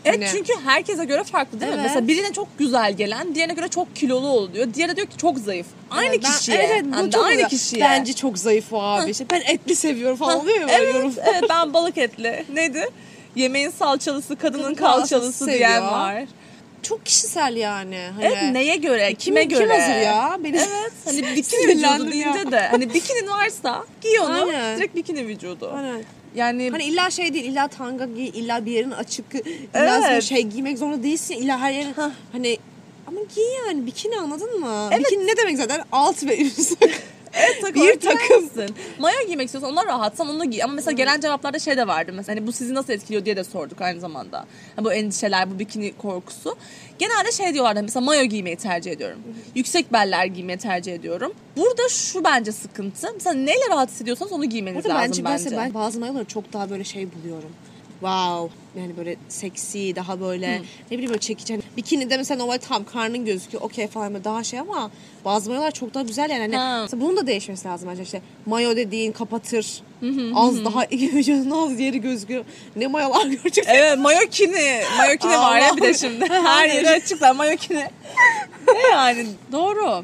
Evet 0.04 0.18
Hani- 0.18 0.28
çünkü 0.32 0.52
herkese 0.64 1.04
göre 1.04 1.24
farklı 1.24 1.60
değil 1.60 1.72
mi? 1.72 1.76
Evet. 1.76 1.86
Mesela 1.86 2.08
birine 2.08 2.32
çok 2.32 2.58
güzel 2.58 2.92
gelen, 2.92 3.34
diğerine 3.34 3.54
göre 3.54 3.68
çok 3.68 3.96
kilolu 3.96 4.26
oluyor. 4.28 4.74
Diğeri 4.74 4.96
diyor 4.96 5.06
ki 5.06 5.16
çok 5.16 5.38
zayıf. 5.38 5.66
Aynı 5.90 6.14
Evet, 6.14 6.24
ben- 6.24 6.32
kişiye. 6.32 6.56
Evet, 6.56 6.70
evet 6.70 6.84
bu 6.84 7.06
de 7.06 7.10
çok 7.10 7.24
aynı 7.24 7.48
kişiye. 7.48 7.82
Bence 7.84 8.12
çok 8.12 8.38
zayıf 8.38 8.72
o 8.72 8.82
abi. 8.82 9.10
İşte 9.10 9.24
ben 9.30 9.40
etli 9.40 9.76
seviyorum 9.76 10.16
falan 10.16 10.40
oluyor 10.40 10.60
ya 10.60 10.66
evet, 10.70 10.94
yorum. 10.94 11.14
evet 11.24 11.42
ben 11.50 11.74
balık 11.74 11.98
etli. 11.98 12.44
Neydi? 12.52 12.88
Yemeğin 13.36 13.70
salçalısı, 13.70 14.36
kadının 14.36 14.62
Kadın 14.62 14.74
kalçalısı 14.74 15.46
diyen 15.46 15.82
var. 15.82 16.24
Çok 16.82 17.06
kişisel 17.06 17.56
yani. 17.56 17.98
Hani, 18.14 18.24
Evet 18.24 18.38
neye 18.52 18.76
göre, 18.76 19.08
kim, 19.08 19.16
kime 19.18 19.44
göre? 19.44 19.60
Kim 19.60 19.70
hazır 19.70 20.00
ya? 20.00 20.38
Beni 20.44 20.56
Evet 20.56 20.92
hani 21.04 21.22
bikini 21.36 21.68
vücudu 21.68 22.10
deyince 22.10 22.52
de 22.52 22.60
hani 22.60 22.94
bikinin 22.94 23.28
varsa 23.28 23.84
giy 24.00 24.20
onu 24.20 24.42
Aynen. 24.42 24.78
direkt 24.78 24.96
bikini 24.96 25.26
vücudu. 25.26 25.72
Aynen. 25.76 26.04
Yani 26.34 26.70
Hani 26.70 26.84
illa 26.84 27.10
şey 27.10 27.34
değil, 27.34 27.44
illa 27.44 27.68
tanga 27.68 28.04
giy, 28.04 28.28
illa 28.28 28.66
bir 28.66 28.72
yerin 28.72 28.90
açık, 28.90 29.34
illa 29.74 30.08
Evet. 30.10 30.22
şey 30.22 30.42
giymek 30.42 30.78
zorunda 30.78 31.02
değilsin, 31.02 31.34
illa 31.34 31.58
her 31.60 31.72
yerin 31.72 31.94
hani 32.32 32.58
ama 33.06 33.20
giy 33.34 33.44
yani 33.66 33.86
bikini 33.86 34.16
anladın 34.18 34.60
mı? 34.60 34.90
Bikini 34.98 35.26
ne 35.26 35.36
demek 35.36 35.56
zaten? 35.56 35.84
Alt 35.92 36.24
ve 36.26 36.38
üst. 36.40 36.84
takım 37.62 37.82
bir 37.82 38.00
takım. 38.00 38.18
giyersin. 38.28 38.74
Mayo 38.98 39.26
giymek 39.26 39.46
istiyorsan 39.46 39.72
ona 39.72 39.86
rahatsan 39.86 40.28
onu 40.28 40.44
giy. 40.50 40.64
Ama 40.64 40.72
mesela 40.72 40.92
gelen 40.92 41.20
cevaplarda 41.20 41.58
şey 41.58 41.76
de 41.76 41.88
vardı. 41.88 42.12
Mesela 42.14 42.36
hani 42.40 42.46
bu 42.46 42.52
sizi 42.52 42.74
nasıl 42.74 42.92
etkiliyor 42.92 43.24
diye 43.24 43.36
de 43.36 43.44
sorduk 43.44 43.80
aynı 43.80 44.00
zamanda. 44.00 44.44
Hani 44.76 44.84
bu 44.84 44.92
endişeler, 44.92 45.50
bu 45.54 45.58
bikini 45.58 45.96
korkusu. 45.96 46.56
Genelde 46.98 47.32
şey 47.32 47.54
diyorlardı 47.54 47.82
mesela 47.82 48.04
mayo 48.04 48.22
giymeyi 48.22 48.56
tercih 48.56 48.92
ediyorum. 48.92 49.18
Yüksek 49.54 49.92
beller 49.92 50.24
giymeyi 50.24 50.58
tercih 50.58 50.94
ediyorum. 50.94 51.32
Burada 51.56 51.88
şu 51.88 52.24
bence 52.24 52.52
sıkıntı. 52.52 53.12
Mesela 53.14 53.34
neyle 53.34 53.68
rahat 53.70 53.90
hissediyorsanız 53.90 54.32
onu 54.32 54.44
giymeniz 54.44 54.82
Zaten 54.82 54.96
lazım 54.96 55.24
bence, 55.24 55.44
bence. 55.44 55.56
ben, 55.56 55.64
ben 55.66 55.74
bazı 55.74 56.00
mayoları 56.00 56.24
çok 56.24 56.52
daha 56.52 56.70
böyle 56.70 56.84
şey 56.84 57.08
buluyorum. 57.12 57.50
Wow. 58.00 58.56
Yani 58.80 58.96
böyle 58.96 59.16
seksi, 59.28 59.96
daha 59.96 60.20
böyle 60.20 60.58
ne 60.90 60.90
bileyim 60.90 61.08
böyle 61.10 61.20
çekici. 61.20 61.52
Hani 61.54 61.62
bikini 61.76 62.10
de 62.10 62.16
mesela 62.16 62.38
normal 62.38 62.58
tam 62.68 62.84
karnın 62.84 63.24
gözüküyor. 63.24 63.62
Okey 63.62 63.86
falan 63.86 64.24
daha 64.24 64.44
şey 64.44 64.58
ama 64.60 64.90
bazı 65.24 65.50
mayolar 65.50 65.70
çok 65.70 65.94
daha 65.94 66.02
güzel 66.02 66.30
yani. 66.30 66.40
Hani 66.40 66.56
Ha. 66.56 66.78
mesela 66.82 67.00
bunun 67.02 67.16
da 67.16 67.26
değişmesi 67.26 67.68
lazım 67.68 67.88
bence 67.92 68.02
işte. 68.02 68.22
Mayo 68.46 68.76
dediğin 68.76 69.12
kapatır. 69.12 69.82
az 70.34 70.64
daha 70.64 70.82
vücudun 70.92 71.50
az 71.50 71.80
yeri 71.80 72.00
gözüküyor. 72.00 72.44
Ne 72.76 72.86
mayolar 72.86 73.26
görecek. 73.26 73.64
Evet 73.68 73.98
mayokini. 73.98 74.80
Mayokini 74.98 75.32
var 75.38 75.58
ya 75.58 75.76
bir 75.76 75.82
de 75.82 75.94
şimdi. 75.94 76.24
Her 76.30 76.68
yeri 76.68 76.90
açıklar 76.90 77.34
mayokini. 77.34 77.84
ne 78.74 78.88
yani 78.92 79.26
doğru. 79.52 80.02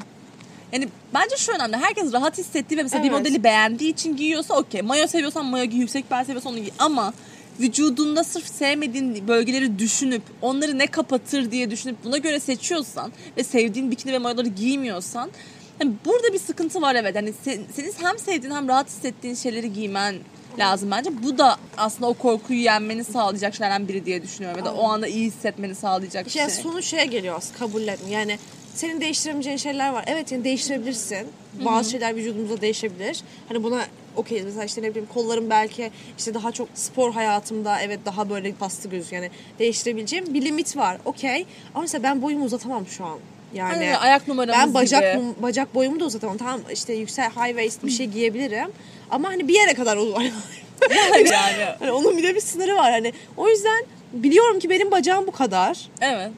Yani 0.73 0.89
bence 1.15 1.37
şu 1.37 1.53
önemli. 1.53 1.77
Herkes 1.77 2.13
rahat 2.13 2.39
hissettiği 2.39 2.79
ve 2.79 2.83
mesela 2.83 3.05
bir 3.05 3.09
Evet. 3.09 3.19
modeli 3.19 3.45
beğendiği 3.45 3.93
için 3.93 4.17
giyiyorsa 4.17 4.55
okey. 4.55 4.83
Mayo 4.83 5.07
seviyorsan 5.07 5.45
mayo 5.47 5.65
giy, 5.65 5.81
yüksek 5.81 6.11
bel 6.11 6.25
seviyorsan 6.25 6.53
onu 6.53 6.61
giy. 6.61 6.71
Ama 6.79 7.13
vücudunda 7.61 8.25
sırf 8.25 8.49
sevmediğin 8.49 9.29
bölgeleri 9.29 9.79
düşünüp 9.79 10.23
onları 10.43 10.79
ne 10.79 10.87
kapatır 10.87 11.51
diye 11.51 11.71
düşünüp 11.71 12.05
buna 12.05 12.19
göre 12.19 12.41
seçiyorsan 12.41 13.13
ve 13.37 13.45
sevdiğin 13.45 13.91
bikini 13.91 14.13
ve 14.13 14.19
mayoları 14.19 14.49
giymiyorsan 14.49 15.31
hani 15.79 15.93
burada 16.05 16.33
bir 16.33 16.39
sıkıntı 16.39 16.83
var 16.83 16.95
evet. 16.95 17.17
Hani 17.17 17.35
sen, 17.45 17.61
senin 17.73 17.93
hem 18.03 18.19
sevdiğin 18.19 18.55
hem 18.55 18.69
rahat 18.69 18.89
hissettiğin 18.89 19.35
şeyleri 19.35 19.73
giymen 19.73 20.15
lazım 20.59 20.91
bence. 20.91 21.11
Bu 21.23 21.39
da 21.39 21.57
aslında 21.77 22.07
o 22.07 22.15
korkuyu 22.15 22.61
yenmeni 22.61 23.05
sağlayacak 23.05 23.55
şeylerden 23.55 23.89
biri 23.89 24.07
diye 24.07 24.23
düşünüyorum. 24.23 24.59
Ya 24.59 24.65
da 24.65 24.75
o 24.75 24.89
anda 24.89 25.07
iyi 25.07 25.27
hissetmeni 25.27 25.75
sağlayacak 25.75 26.27
İşte 26.27 26.39
şey. 26.39 26.63
sonu 26.63 26.83
şeye 26.83 27.05
geliyor 27.05 27.35
aslında 27.39 27.59
kabullenme. 27.59 28.11
Yani 28.11 28.39
senin 28.77 29.01
değiştiremeyeceğin 29.01 29.57
şeyler 29.57 29.93
var. 29.93 30.05
Evet 30.07 30.33
yani 30.33 30.45
değiştirebilirsin. 30.45 31.29
Bazı 31.65 31.91
şeyler 31.91 32.17
vücudumuzda 32.17 32.61
değişebilir. 32.61 33.21
Hani 33.49 33.63
buna 33.63 33.85
okey 34.17 34.43
mesela 34.43 34.65
işte 34.65 34.83
ne 34.83 34.91
bileyim 34.91 35.09
kollarım 35.15 35.51
belki 35.51 35.91
işte 36.19 36.35
daha 36.35 36.53
çok 36.53 36.69
spor 36.75 37.13
hayatımda 37.13 37.81
evet 37.81 38.01
daha 38.05 38.31
böyle 38.31 38.61
bastı 38.61 38.89
gözüküyor. 38.89 39.23
Yani 39.23 39.33
değiştirebileceğim 39.59 40.35
bir 40.35 40.45
limit 40.45 40.77
var. 40.77 40.99
Okey. 41.05 41.47
Ama 41.75 41.83
mesela 41.83 42.03
ben 42.03 42.23
boyumu 42.23 42.45
uzatamam 42.45 42.87
şu 42.87 43.05
an. 43.05 43.19
Yani 43.55 43.73
Aynen, 43.73 43.95
ayak 43.95 44.29
numaramız 44.29 44.67
ben 44.67 44.75
bacak 44.75 45.15
gibi. 45.15 45.43
bacak 45.43 45.75
boyumu 45.75 46.01
da 46.01 46.05
uzatamam. 46.05 46.37
Tamam 46.37 46.61
işte 46.73 46.93
yüksek 46.93 47.25
high 47.25 47.49
waist 47.49 47.85
bir 47.85 47.91
şey 47.91 48.07
giyebilirim. 48.07 48.69
Ama 49.11 49.29
hani 49.29 49.49
bir 49.49 49.55
yere 49.55 49.75
kadar 49.75 49.97
olur. 49.97 50.21
yani. 51.31 51.65
Hani 51.79 51.93
onun 51.93 52.19
bir 52.19 52.23
de 52.23 52.35
bir 52.35 52.41
sınırı 52.41 52.77
var. 52.77 52.93
Hani 52.93 53.13
o 53.37 53.49
yüzden 53.49 53.85
biliyorum 54.13 54.59
ki 54.59 54.71
benim 54.71 54.91
bacağım 54.91 55.27
bu 55.27 55.33
kadar. 55.33 55.89
Evet. 56.01 56.31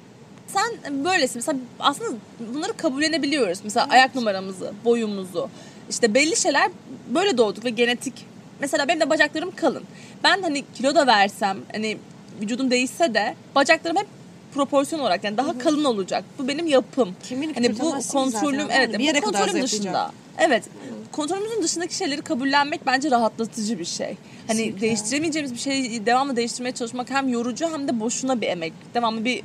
Sen 0.49 1.05
böylesin. 1.05 1.37
Mesela 1.37 1.59
aslında 1.81 2.17
bunları 2.55 2.73
kabullenebiliyoruz. 2.73 3.59
Mesela 3.65 3.87
ayak 3.91 4.15
numaramızı, 4.15 4.73
boyumuzu. 4.85 5.49
İşte 5.91 6.15
belli 6.15 6.37
şeyler 6.37 6.71
böyle 7.15 7.39
doğduk 7.39 7.65
ve 7.65 7.71
genetik. 7.71 8.27
Mesela 8.61 8.89
benim 8.89 9.01
de 9.01 9.11
bacaklarım 9.11 9.51
kalın. 9.57 9.83
Ben 10.25 10.43
hani 10.43 10.65
kilo 10.75 10.95
da 10.95 11.07
versem, 11.07 11.59
hani 11.73 11.99
vücudum 12.41 12.71
değişse 12.71 13.15
de 13.15 13.35
bacaklarım 13.55 13.97
hep 13.97 14.07
proporsiyon 14.55 15.03
olarak 15.03 15.25
yani 15.25 15.37
daha 15.37 15.59
kalın 15.59 15.85
olacak. 15.85 16.25
Bu 16.39 16.49
benim 16.49 16.67
yapım. 16.67 17.17
Kimini 17.23 17.55
hani 17.55 17.79
bu 17.79 17.99
kontrolüm 18.13 18.61
zaten, 18.61 18.81
evet 18.81 18.99
bir 18.99 19.05
yere 19.05 19.23
bu 19.23 19.27
kadar 19.27 19.41
kontrolüm 19.41 19.53
zayıflayacak. 19.53 19.81
dışında. 19.81 20.13
Evet. 20.39 20.65
kontrolümüzün 21.13 21.63
dışındaki 21.63 21.95
şeyleri 21.95 22.23
kabullenmek 22.23 22.87
bence 22.87 23.11
rahatlatıcı 23.11 23.79
bir 23.79 23.85
şey. 23.85 24.17
Hani 24.47 24.59
Kesinlikle. 24.59 24.81
değiştiremeyeceğimiz 24.81 25.53
bir 25.53 25.59
şeyi 25.59 26.07
devamlı 26.07 26.37
değiştirmeye 26.37 26.73
çalışmak 26.73 27.11
hem 27.11 27.29
yorucu 27.29 27.69
hem 27.73 27.89
de 27.89 28.01
boşuna 28.01 28.41
bir 28.41 28.47
emek. 28.47 28.73
Devamlı 28.95 29.25
bir 29.25 29.43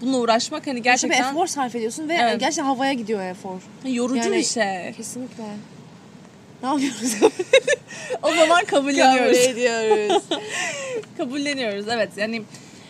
bununla 0.00 0.16
uğraşmak 0.18 0.66
hani 0.66 0.82
Gerçekten 0.82 1.10
gerçekten 1.18 1.34
efor 1.34 1.46
sarf 1.46 1.74
ediyorsun 1.74 2.08
ve 2.08 2.14
Evet. 2.20 2.40
gerçekten 2.40 2.64
havaya 2.64 2.92
gidiyor 2.92 3.22
efor. 3.22 3.60
yorucu 3.84 4.16
Yani- 4.16 4.36
bir 4.36 4.44
şey. 4.44 4.92
Kesinlikle. 4.96 5.44
Ne 6.62 6.68
yapıyoruz? 6.68 7.14
O 8.22 8.34
zaman 8.34 8.64
kabulleniyoruz. 8.64 9.38
ediyoruz. 9.38 10.22
kabulleniyoruz 11.16 11.88
evet 11.88 12.08
yani 12.16 12.42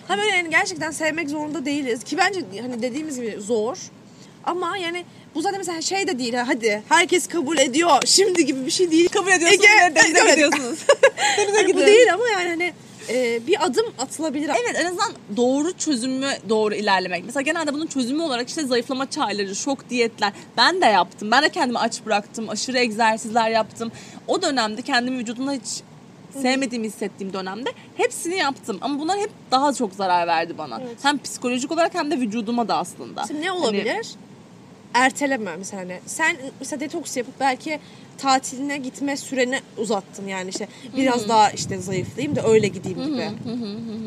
Ha 0.08 0.18
böyle 0.18 0.36
yani 0.36 0.50
gerçekten 0.50 0.90
sevmek 0.90 1.28
zorunda 1.30 1.64
değiliz. 1.64 2.04
Ki 2.04 2.18
bence 2.18 2.40
hani 2.60 2.82
dediğimiz 2.82 3.16
gibi 3.16 3.36
zor. 3.40 3.78
Ama 4.44 4.76
yani 4.76 5.04
bu 5.34 5.42
zaten 5.42 5.58
mesela 5.58 5.82
şey 5.82 6.06
de 6.06 6.18
değil. 6.18 6.34
ha, 6.34 6.44
Hadi 6.46 6.82
herkes 6.88 7.26
kabul 7.26 7.58
ediyor. 7.58 7.90
Şimdi 8.06 8.46
gibi 8.46 8.66
bir 8.66 8.70
şey 8.70 8.90
değil. 8.90 9.08
kabul 9.08 9.30
ediyorsunuz 9.32 9.64
Ege- 9.64 9.90
ve 9.90 9.94
denize 9.94 10.18
Evet. 10.20 10.30
gidiyorsunuz. 10.30 10.78
denize 11.38 11.56
Hani 11.62 11.74
bu 11.74 11.80
değil 11.86 12.14
ama 12.14 12.28
yani 12.28 12.48
hani 12.48 12.72
e, 13.10 13.46
bir 13.46 13.64
adım 13.64 13.86
atılabilir. 13.98 14.48
Evet 14.48 14.76
en 14.80 14.86
azından 14.86 15.12
doğru 15.36 15.72
çözümü 15.72 16.28
doğru 16.48 16.74
ilerlemek. 16.74 17.24
Mesela 17.24 17.42
genelde 17.42 17.74
bunun 17.74 17.86
çözümü 17.86 18.22
olarak 18.22 18.48
işte 18.48 18.62
zayıflama 18.66 19.10
çayları, 19.10 19.56
şok 19.56 19.90
diyetler. 19.90 20.32
Ben 20.56 20.80
de 20.80 20.86
yaptım. 20.86 21.30
Ben 21.30 21.42
de 21.42 21.48
kendimi 21.48 21.78
aç 21.78 22.00
bıraktım. 22.06 22.48
Aşırı 22.48 22.78
egzersizler 22.78 23.50
yaptım. 23.50 23.92
O 24.28 24.42
dönemde 24.42 24.82
kendimi 24.82 25.18
vücudumda 25.18 25.52
hiç 25.52 25.82
sevmediğimi 26.42 26.86
hissettiğim 26.86 27.32
dönemde 27.32 27.70
hepsini 27.96 28.36
yaptım. 28.36 28.78
Ama 28.80 29.00
bunlar 29.00 29.18
hep 29.18 29.30
daha 29.50 29.72
çok 29.72 29.94
zarar 29.94 30.26
verdi 30.26 30.58
bana. 30.58 30.80
Evet. 30.84 30.96
Hem 31.02 31.18
psikolojik 31.18 31.72
olarak 31.72 31.94
hem 31.94 32.10
de 32.10 32.18
vücuduma 32.18 32.68
da 32.68 32.76
aslında. 32.76 33.24
Şimdi 33.26 33.40
ne 33.42 33.48
Hani- 33.48 33.60
olabilir? 33.60 34.06
Erteleme 34.94 35.56
mesela 35.56 35.82
hani. 35.82 36.00
Sen 36.06 36.36
mesela 36.60 36.80
detoks 36.80 37.16
yapıp 37.16 37.40
belki 37.40 37.80
tatiline 38.20 38.76
gitme 38.78 39.16
süreni 39.16 39.60
uzattın 39.78 40.28
yani 40.28 40.50
işte 40.50 40.68
biraz 40.96 41.28
daha 41.28 41.50
işte 41.50 41.78
zayıflayayım 41.78 42.36
da 42.36 42.42
öyle 42.42 42.68
gideyim 42.68 43.04
gibi. 43.06 43.30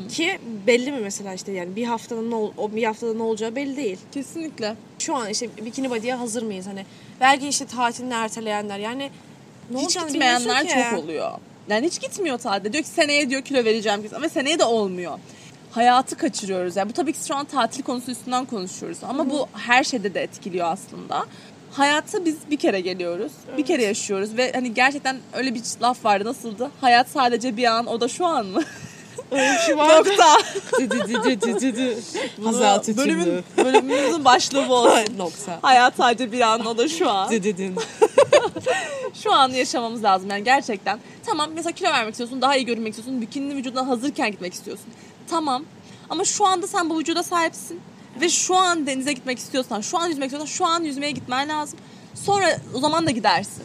Ki 0.09 0.39
belli 0.67 0.91
mi 0.91 0.99
mesela 0.99 1.33
işte 1.33 1.51
yani 1.51 1.75
bir 1.75 1.83
haftada 1.83 2.21
ne 2.21 2.35
ol, 2.35 2.51
o 2.57 2.75
bir 2.75 2.83
haftada 2.83 3.13
ne 3.13 3.23
olacağı 3.23 3.55
belli 3.55 3.77
değil. 3.77 3.97
Kesinlikle. 4.11 4.75
Şu 4.99 5.15
an 5.15 5.29
işte 5.29 5.49
bikini 5.65 5.89
body'ye 5.89 6.13
hazır 6.13 6.43
mıyız 6.43 6.67
hani? 6.67 6.85
Belki 7.21 7.47
işte 7.47 7.65
tatilini 7.65 8.13
erteleyenler 8.13 8.79
yani 8.79 9.09
ne 9.71 9.81
hiç 9.81 9.99
gitmeyenler 9.99 10.91
çok 10.91 10.99
oluyor. 10.99 11.31
Yani 11.69 11.87
hiç 11.87 12.01
gitmiyor 12.01 12.37
tatilde. 12.37 12.73
Diyor 12.73 12.83
ki 12.83 12.89
seneye 12.89 13.29
diyor 13.29 13.41
kilo 13.41 13.65
vereceğim. 13.65 14.01
Ama 14.15 14.29
seneye 14.29 14.59
de 14.59 14.63
olmuyor. 14.63 15.19
Hayatı 15.71 16.17
kaçırıyoruz. 16.17 16.75
Yani 16.75 16.89
bu 16.89 16.93
tabii 16.93 17.13
ki 17.13 17.19
şu 17.27 17.35
an 17.35 17.45
tatil 17.45 17.83
konusu 17.83 18.11
üstünden 18.11 18.45
konuşuyoruz. 18.45 18.97
Ama 19.03 19.29
bu 19.29 19.47
her 19.53 19.83
şeyde 19.83 20.13
de 20.13 20.21
etkiliyor 20.21 20.67
aslında. 20.67 21.25
Hayata 21.73 22.25
biz 22.25 22.35
bir 22.51 22.57
kere 22.57 22.79
geliyoruz. 22.79 23.31
Bir 23.57 23.65
kere 23.65 23.83
yaşıyoruz 23.83 24.37
ve 24.37 24.51
hani 24.51 24.73
gerçekten 24.73 25.17
öyle 25.33 25.55
bir 25.55 25.61
laf 25.81 26.05
vardı 26.05 26.25
nasıldı? 26.25 26.71
Hayat 26.81 27.09
sadece 27.09 27.57
bir 27.57 27.63
an 27.65 27.85
o 27.87 28.01
da 28.01 28.07
şu 28.07 28.25
an 28.25 28.45
mı? 28.45 28.63
Öyle 29.31 29.53
bir 29.53 29.57
şey 29.59 29.77
vardı. 29.77 30.09
Nokta. 30.09 30.37
Bunu 30.79 30.89
Bunu 32.37 32.57
bölümün, 32.97 33.43
bölümümüzün 33.57 34.25
başlığı 34.25 34.69
bu 34.69 34.73
olsun. 34.75 35.17
Nokta. 35.17 35.59
Hayat 35.61 35.93
sadece 35.97 36.31
bir 36.31 36.41
an 36.41 36.65
o 36.65 36.77
da 36.77 36.87
şu 36.87 37.09
an. 37.09 37.29
Şu 39.23 39.33
anı 39.33 39.55
yaşamamız 39.57 40.03
lazım 40.03 40.29
yani 40.29 40.43
gerçekten. 40.43 40.99
Tamam 41.25 41.49
mesela 41.55 41.71
kilo 41.71 41.89
vermek 41.91 42.11
istiyorsun, 42.13 42.41
daha 42.41 42.55
iyi 42.55 42.65
görünmek 42.65 42.93
istiyorsun, 42.93 43.21
bikininin 43.21 43.57
vücuduna 43.57 43.87
hazırken 43.87 44.31
gitmek 44.31 44.53
istiyorsun. 44.53 44.85
Tamam 45.29 45.63
ama 46.09 46.25
şu 46.25 46.45
anda 46.45 46.67
sen 46.67 46.89
bu 46.89 46.99
vücuda 46.99 47.23
sahipsin 47.23 47.81
ve 48.21 48.29
şu 48.29 48.55
an 48.55 48.87
denize 48.87 49.13
gitmek 49.13 49.39
istiyorsan, 49.39 49.81
şu 49.81 49.97
an 49.97 50.07
yüzmek 50.07 50.25
istiyorsan 50.25 50.53
şu 50.53 50.65
an 50.65 50.83
yüzmeye 50.83 51.11
gitmen 51.11 51.49
lazım. 51.49 51.79
Sonra 52.13 52.57
o 52.73 52.79
zaman 52.79 53.05
da 53.05 53.11
gidersin. 53.11 53.63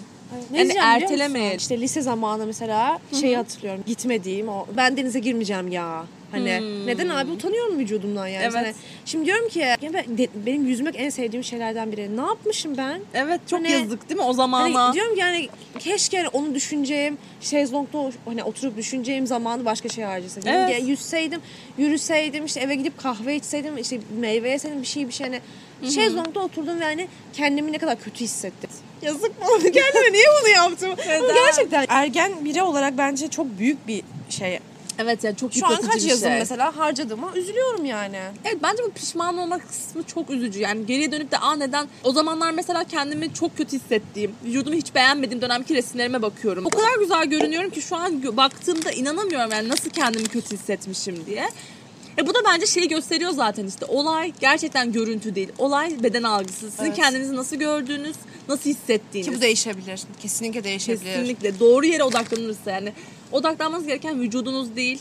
Ne 0.51 0.59
Yani 0.59 0.73
ertelemeyin. 0.79 1.59
İşte 1.59 1.81
lise 1.81 2.03
zamanı 2.03 2.47
mesela 2.47 2.99
şeyi 3.21 3.37
hatırlıyorum. 3.37 3.83
Gitmediğim 3.87 4.49
o 4.49 4.67
ben 4.77 4.97
denize 4.97 5.19
girmeyeceğim 5.19 5.69
ya. 5.69 6.05
Hani 6.31 6.87
neden 6.87 7.09
abi 7.09 7.31
utanıyorum 7.31 7.79
vücudumdan 7.79 8.27
yani. 8.27 8.43
Evet. 8.45 8.55
Hani 8.55 8.73
şimdi 9.05 9.27
diyorum 9.27 9.49
ki 9.49 9.59
ya 9.59 9.77
ben, 9.83 10.19
de- 10.19 10.29
benim 10.47 10.67
yüzmek 10.67 10.95
en 10.99 11.11
sevdiğim 11.11 11.45
şeylerden 11.45 11.93
biri. 11.93 12.17
Ne 12.17 12.21
yapmışım 12.21 12.77
ben? 12.77 13.01
Evet 13.15 13.41
çok 13.47 13.59
Hani- 13.59 13.73
yazık 13.73 14.09
değil 14.09 14.21
mi 14.21 14.27
o 14.27 14.33
zamana? 14.33 14.81
Hani 14.85 14.95
diyorum 14.95 15.15
ki 15.15 15.21
yani 15.21 15.49
keşke 15.79 16.29
onu 16.29 16.55
düşüneceğim, 16.55 17.19
şezlongda 17.41 18.11
hani 18.25 18.45
oturup 18.45 18.77
düşüneceğim 18.77 19.27
zamanı 19.27 19.65
başka 19.65 19.89
şey 19.89 20.05
harcasaydım. 20.05 20.53
Evet. 20.53 20.83
Yüzseydim, 20.89 21.41
yürüseydim, 21.79 22.45
işte 22.45 22.61
eve 22.61 22.75
gidip 22.75 22.99
kahve 22.99 23.37
içseydim, 23.37 23.79
işte 23.79 23.99
meyve 24.21 24.51
yeseydim 24.51 24.83
bir 24.83 24.87
şey 24.87 25.09
bir 25.09 25.13
şey 25.13 25.27
hani. 25.27 25.41
Şezlongda 25.85 26.41
oturdum 26.41 26.81
ve 26.81 26.85
hani 26.85 27.09
kendimi 27.33 27.73
ne 27.73 27.79
kadar 27.79 28.01
kötü 28.01 28.21
hissettim. 28.21 28.71
Yazık 29.03 29.39
mı? 29.39 29.47
Kendime 29.63 30.13
niye 30.13 30.27
bunu 30.41 30.49
yaptım? 30.49 30.91
Bu 30.97 31.01
Neden? 31.01 31.35
gerçekten 31.35 31.87
ergen 31.89 32.45
biri 32.45 32.63
olarak 32.63 32.99
bence 32.99 33.29
çok 33.29 33.59
büyük 33.59 33.89
bir 33.89 34.03
şey. 34.29 34.59
Evet 34.99 35.25
yani 35.25 35.37
çok 35.37 35.55
Şu 35.55 35.67
an 35.67 35.77
kaç 35.77 35.97
bir 35.97 36.09
yazım 36.09 36.29
şey. 36.29 36.39
mesela 36.39 36.77
harcadığıma 36.77 37.33
üzülüyorum 37.35 37.85
yani. 37.85 38.19
Evet 38.45 38.57
bence 38.63 38.83
bu 38.83 38.91
pişman 38.91 39.39
olma 39.39 39.59
kısmı 39.59 40.03
çok 40.03 40.31
üzücü. 40.31 40.61
Yani 40.61 40.87
geriye 40.87 41.13
dönüp 41.13 41.31
de 41.31 41.39
aa 41.39 41.57
neden 41.57 41.87
o 42.05 42.13
zamanlar 42.13 42.51
mesela 42.51 42.85
kendimi 42.85 43.35
çok 43.35 43.57
kötü 43.57 43.77
hissettiğim, 43.77 44.35
vücudumu 44.45 44.77
hiç 44.77 44.95
beğenmediğim 44.95 45.43
dönemki 45.43 45.75
resimlerime 45.75 46.23
bakıyorum. 46.23 46.67
O 46.67 46.71
kadar 46.71 46.99
güzel 47.01 47.27
görünüyorum 47.27 47.71
ki 47.71 47.83
şu 47.83 47.97
an 47.97 48.37
baktığımda 48.37 48.91
inanamıyorum 48.91 49.51
yani 49.53 49.69
nasıl 49.69 49.91
kendimi 49.91 50.29
kötü 50.29 50.55
hissetmişim 50.57 51.27
diye. 51.27 51.49
E 52.19 52.27
bu 52.27 52.35
da 52.35 52.39
bence 52.45 52.67
şeyi 52.67 52.89
gösteriyor 52.89 53.31
zaten 53.31 53.67
işte. 53.67 53.85
Olay 53.87 54.33
gerçekten 54.41 54.93
görüntü 54.93 55.35
değil. 55.35 55.49
Olay 55.59 56.03
beden 56.03 56.23
algısı. 56.23 56.71
Sizin 56.71 56.85
Evet. 56.85 56.97
kendinizi 56.97 57.37
nasıl 57.37 57.57
gördüğünüz, 57.57 58.17
nasıl 58.49 58.71
hissettiğiniz. 58.71 59.31
Ki 59.31 59.37
bu 59.37 59.41
değişebilir. 59.41 60.01
Kesinlikle 60.23 60.65
değişebilir. 60.65 61.05
Kesinlikle. 61.05 61.61
Doğru 61.61 61.87
yere 61.87 62.03
odaklanırsa 62.05 62.71
yani. 62.71 62.93
Odaklanmanız 63.33 63.87
gereken 63.87 64.21
vücudunuz 64.21 64.77
değil. 64.77 64.99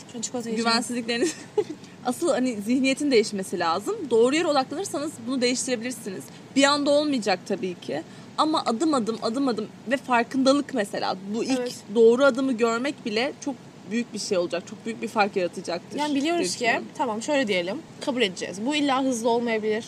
Güvensizlikleriniz. 0.56 1.34
Asıl 2.06 2.28
hani 2.28 2.58
zihniyetin 2.66 3.10
değişmesi 3.10 3.58
lazım. 3.58 3.96
Doğru 4.10 4.34
yere 4.34 4.46
odaklanırsanız 4.46 5.12
bunu 5.26 5.40
değiştirebilirsiniz. 5.40 6.24
Bir 6.56 6.64
anda 6.64 6.90
olmayacak 6.90 7.38
tabii 7.48 7.74
ki. 7.80 8.02
Ama 8.38 8.62
adım 8.66 8.94
adım 8.94 9.18
adım 9.22 9.48
adım 9.48 9.66
ve 9.90 9.96
farkındalık 9.96 10.74
mesela. 10.74 11.16
Bu 11.34 11.44
ilk 11.44 11.58
Evet. 11.58 11.74
doğru 11.94 12.24
adımı 12.24 12.52
görmek 12.52 13.04
bile 13.06 13.32
çok 13.44 13.54
büyük 13.90 14.14
bir 14.14 14.18
şey 14.18 14.38
olacak. 14.38 14.62
Çok 14.70 14.86
büyük 14.86 15.02
bir 15.02 15.08
fark 15.08 15.36
yaratacaktır. 15.36 15.98
Yani 15.98 16.14
biliyoruz 16.14 16.56
ki 16.56 16.80
tamam 16.98 17.22
şöyle 17.22 17.48
diyelim 17.48 17.82
kabul 18.00 18.22
edeceğiz. 18.22 18.66
Bu 18.66 18.74
illa 18.74 19.02
hızlı 19.02 19.28
olmayabilir. 19.28 19.84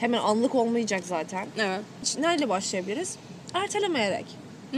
Hemen 0.00 0.18
anlık 0.18 0.54
olmayacak 0.54 1.00
zaten. 1.06 1.46
Evet. 1.58 1.80
Nerede 2.18 2.48
başlayabiliriz? 2.48 3.16
Ertelemeyerek. 3.54 4.24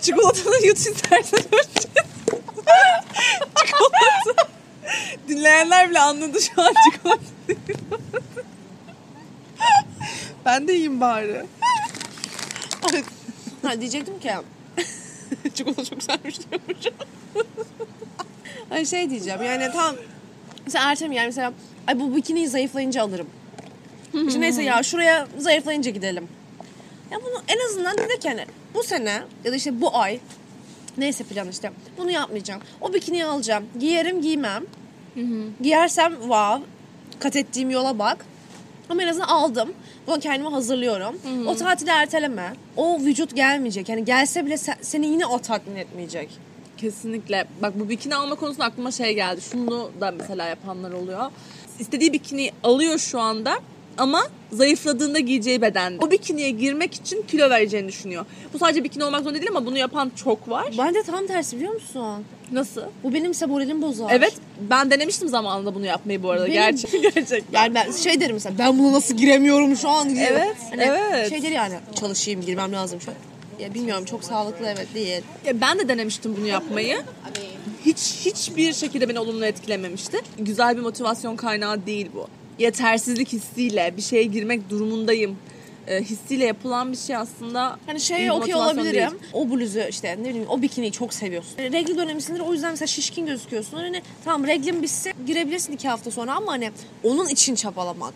Çikolatalı 0.00 0.66
yut 0.66 0.78
istersen 0.78 1.40
önce. 1.40 1.88
Çikolata. 3.56 4.48
Dinleyenler 5.28 5.90
bile 5.90 6.00
anladı 6.00 6.40
şu 6.42 6.62
an 6.62 6.72
çikolata. 6.90 7.22
ben 10.44 10.68
de 10.68 10.72
yiyeyim 10.72 11.00
bari. 11.00 11.46
Ha, 13.62 13.80
diyecektim 13.80 14.20
ki 14.20 14.30
çikolata 15.54 15.84
çok 15.84 16.00
güzelmiş 16.00 16.38
diyormuşum. 16.50 16.94
Ay 18.70 18.86
şey 18.86 19.10
diyeceğim 19.10 19.42
yani 19.42 19.72
tam 19.72 19.96
mesela 20.66 20.90
Ertem 20.90 21.12
yani 21.12 21.26
mesela 21.26 21.52
ay 21.86 22.00
bu 22.00 22.16
bikiniyi 22.16 22.48
zayıflayınca 22.48 23.02
alırım. 23.02 23.26
İşte 24.26 24.40
neyse 24.40 24.62
ya 24.62 24.82
şuraya 24.82 25.28
zayıflayınca 25.38 25.90
gidelim. 25.90 26.28
Ya 27.10 27.18
bunu 27.24 27.42
en 27.48 27.66
azından 27.66 27.98
dedik 27.98 28.24
yani 28.24 28.46
bu 28.74 28.82
sene 28.82 29.22
ya 29.44 29.52
da 29.52 29.56
işte 29.56 29.80
bu 29.80 29.96
ay 29.96 30.20
neyse 30.98 31.24
plan 31.24 31.48
işte 31.48 31.72
bunu 31.98 32.10
yapmayacağım. 32.10 32.62
O 32.80 32.94
bikiniyi 32.94 33.24
alacağım. 33.24 33.64
Giyerim 33.78 34.22
giymem. 34.22 34.64
Giyersem 35.60 36.12
wow 36.20 36.62
kat 37.18 37.36
ettiğim 37.36 37.70
yola 37.70 37.98
bak. 37.98 38.26
Ama 38.90 39.02
en 39.02 39.08
azından 39.08 39.28
aldım. 39.28 39.68
Buna 40.06 40.18
kendimi 40.20 40.48
hazırlıyorum. 40.50 41.18
O 41.46 41.56
tatili 41.56 41.90
erteleme. 41.90 42.52
O 42.76 42.98
vücut 43.00 43.36
gelmeyecek. 43.36 43.88
Yani 43.88 44.04
gelse 44.04 44.46
bile 44.46 44.54
se- 44.54 44.76
seni 44.82 45.06
yine 45.06 45.26
o 45.26 45.38
tatmin 45.38 45.76
etmeyecek. 45.76 46.28
Kesinlikle. 46.76 47.44
Bak 47.62 47.72
bu 47.80 47.88
bikini 47.88 48.14
alma 48.14 48.34
konusunda 48.34 48.64
aklıma 48.64 48.90
şey 48.90 49.14
geldi. 49.14 49.40
Şunu 49.52 49.90
da 50.00 50.10
mesela 50.10 50.46
yapanlar 50.46 50.92
oluyor. 50.92 51.30
İstediği 51.78 52.12
bikini 52.12 52.50
alıyor 52.64 52.98
şu 52.98 53.20
anda 53.20 53.58
ama 53.98 54.22
zayıfladığında 54.52 55.18
giyeceği 55.18 55.62
beden. 55.62 55.98
O 56.00 56.10
bikiniye 56.10 56.50
girmek 56.50 56.94
için 56.94 57.22
kilo 57.22 57.50
vereceğini 57.50 57.88
düşünüyor. 57.88 58.26
Bu 58.54 58.58
sadece 58.58 58.84
bikini 58.84 59.04
olmak 59.04 59.20
zorunda 59.22 59.40
değil 59.40 59.50
ama 59.50 59.66
bunu 59.66 59.78
yapan 59.78 60.12
çok 60.16 60.48
var. 60.48 60.66
Bence 60.78 61.02
tam 61.02 61.26
tersi 61.26 61.56
biliyor 61.56 61.72
musun? 61.74 62.24
Nasıl? 62.52 62.82
Bu 63.04 63.14
benim 63.14 63.30
ise 63.30 63.46
moralimi 63.46 63.82
bozar. 63.82 64.10
Evet 64.12 64.32
ben 64.70 64.90
denemiştim 64.90 65.28
zamanında 65.28 65.74
bunu 65.74 65.86
yapmayı 65.86 66.22
bu 66.22 66.30
arada. 66.30 66.44
Benim- 66.46 66.54
Gerçek, 66.54 66.92
gerçekten. 67.02 67.42
Yani 67.62 67.74
ben 67.74 67.92
şey 67.92 68.20
derim 68.20 68.34
mesela 68.34 68.54
ben 68.58 68.78
buna 68.78 68.92
nasıl 68.92 69.16
giremiyorum 69.16 69.76
şu 69.76 69.88
an 69.88 70.10
diye. 70.14 70.26
Evet, 70.26 70.56
evet. 70.78 71.30
Şey 71.30 71.42
der 71.42 71.50
yani 71.50 71.74
çalışayım 72.00 72.40
girmem 72.40 72.72
lazım 72.72 73.00
şu 73.00 73.10
an. 73.10 73.16
Ya 73.64 73.74
bilmiyorum 73.74 74.04
çok 74.04 74.24
sağlıklı 74.24 74.66
evet 74.66 74.86
değil. 74.94 75.22
Ya 75.46 75.60
ben 75.60 75.78
de 75.78 75.88
denemiştim 75.88 76.36
bunu 76.36 76.46
yapmayı. 76.46 77.02
Hiç 77.86 77.98
hiçbir 78.26 78.72
şekilde 78.72 79.08
beni 79.08 79.18
olumlu 79.18 79.44
etkilememişti. 79.46 80.18
Güzel 80.38 80.76
bir 80.76 80.82
motivasyon 80.82 81.36
kaynağı 81.36 81.86
değil 81.86 82.08
bu. 82.14 82.26
Yetersizlik 82.58 83.32
hissiyle 83.32 83.94
bir 83.96 84.02
şeye 84.02 84.22
girmek 84.22 84.70
durumundayım. 84.70 85.36
E, 85.88 86.02
hissiyle 86.02 86.44
yapılan 86.44 86.92
bir 86.92 86.96
şey 86.96 87.16
aslında. 87.16 87.78
Hani 87.86 88.00
şeye 88.00 88.32
okey 88.32 88.54
olabilirim. 88.54 88.94
değil. 88.94 89.32
O 89.32 89.50
bluzu 89.50 89.80
işte 89.90 90.16
ne 90.22 90.28
bileyim 90.28 90.46
o 90.48 90.62
bikiniyi 90.62 90.92
çok 90.92 91.14
seviyorsun. 91.14 91.52
Yani 91.58 91.72
regl 91.72 91.96
dönemisindir 91.96 92.40
o 92.40 92.52
yüzden 92.52 92.70
mesela 92.70 92.86
şişkin 92.86 93.26
gözüküyorsun. 93.26 93.76
Hani 93.76 94.02
tamam 94.24 94.46
reglin 94.46 94.82
bitse 94.82 95.12
girebilirsin 95.26 95.72
iki 95.72 95.88
hafta 95.88 96.10
sonra 96.10 96.34
ama 96.34 96.52
hani 96.52 96.70
onun 97.04 97.28
için 97.28 97.54
çabalamak. 97.54 98.14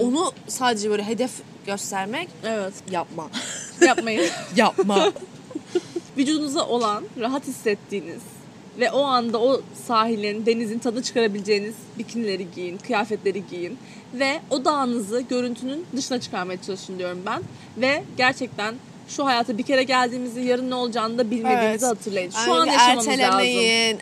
Onu 0.00 0.32
sadece 0.48 0.90
böyle 0.90 1.04
hedef 1.06 1.30
göstermek 1.66 2.28
Evet. 2.46 2.74
yapma. 2.90 3.30
Yapmayın. 3.80 4.24
yapma. 4.56 5.12
Vücudunuza 6.18 6.66
olan 6.66 7.04
rahat 7.20 7.46
hissettiğiniz 7.46 8.20
ve 8.80 8.90
o 8.90 9.02
anda 9.02 9.38
o 9.40 9.60
sahilin, 9.86 10.46
denizin 10.46 10.78
tadını 10.78 11.02
çıkarabileceğiniz 11.02 11.74
bikinileri 11.98 12.46
giyin, 12.54 12.78
kıyafetleri 12.78 13.42
giyin 13.50 13.78
ve 14.14 14.40
o 14.50 14.64
dağınızı 14.64 15.20
görüntünün 15.20 15.86
dışına 15.96 16.20
çıkarmaya 16.20 16.62
çalışın 16.62 16.98
diyorum 16.98 17.22
ben. 17.26 17.42
Ve 17.76 18.02
gerçekten 18.16 18.74
şu 19.08 19.26
hayata 19.26 19.58
bir 19.58 19.62
kere 19.62 19.82
geldiğimizi 19.82 20.40
yarın 20.40 20.70
ne 20.70 20.74
olacağını 20.74 21.18
da 21.18 21.30
bilmediğinizi 21.30 21.66
Evet. 21.68 21.82
hatırlayın. 21.82 22.30
Şu 22.30 22.50
Yani 22.50 22.60
an 22.60 22.66
yaşamamız 22.66 23.08
lazım. 23.08 23.20
ertelemeyin. 23.20 23.98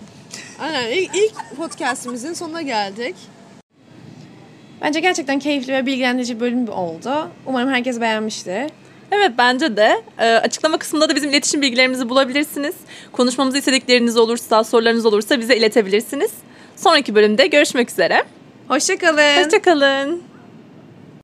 Aynen 0.61 0.90
ilk, 0.90 1.16
ilk 1.16 1.56
podcastimizin 1.56 2.33
sonuna 2.33 2.62
geldik. 2.62 3.16
Bence 4.83 5.00
gerçekten 5.00 5.38
keyifli 5.38 5.72
ve 5.72 5.87
bilgilendirici 5.87 6.40
bölüm 6.40 6.68
oldu. 6.68 7.28
Umarım 7.46 7.68
herkes 7.70 8.00
beğenmiştir. 8.00 8.70
Evet 9.12 9.31
bence 9.38 9.77
de. 9.77 10.03
Ee, 10.18 10.25
açıklama 10.25 10.79
kısmında 10.79 11.09
da 11.09 11.16
bizim 11.16 11.31
iletişim 11.31 11.62
bilgilerimizi 11.62 12.09
bulabilirsiniz. 12.09 12.75
Konuşmamızı 13.12 13.59
istedikleriniz 13.59 14.16
olursa, 14.16 14.64
sorularınız 14.64 15.07
olursa 15.07 15.40
bize 15.40 15.57
iletebilirsiniz. 15.57 16.31
Sonraki 16.77 17.14
bölümde 17.14 17.46
görüşmek 17.46 17.90
üzere. 17.90 18.25
Hoşçakalın. 18.68 19.44
Hoşçakalın. 19.44 20.29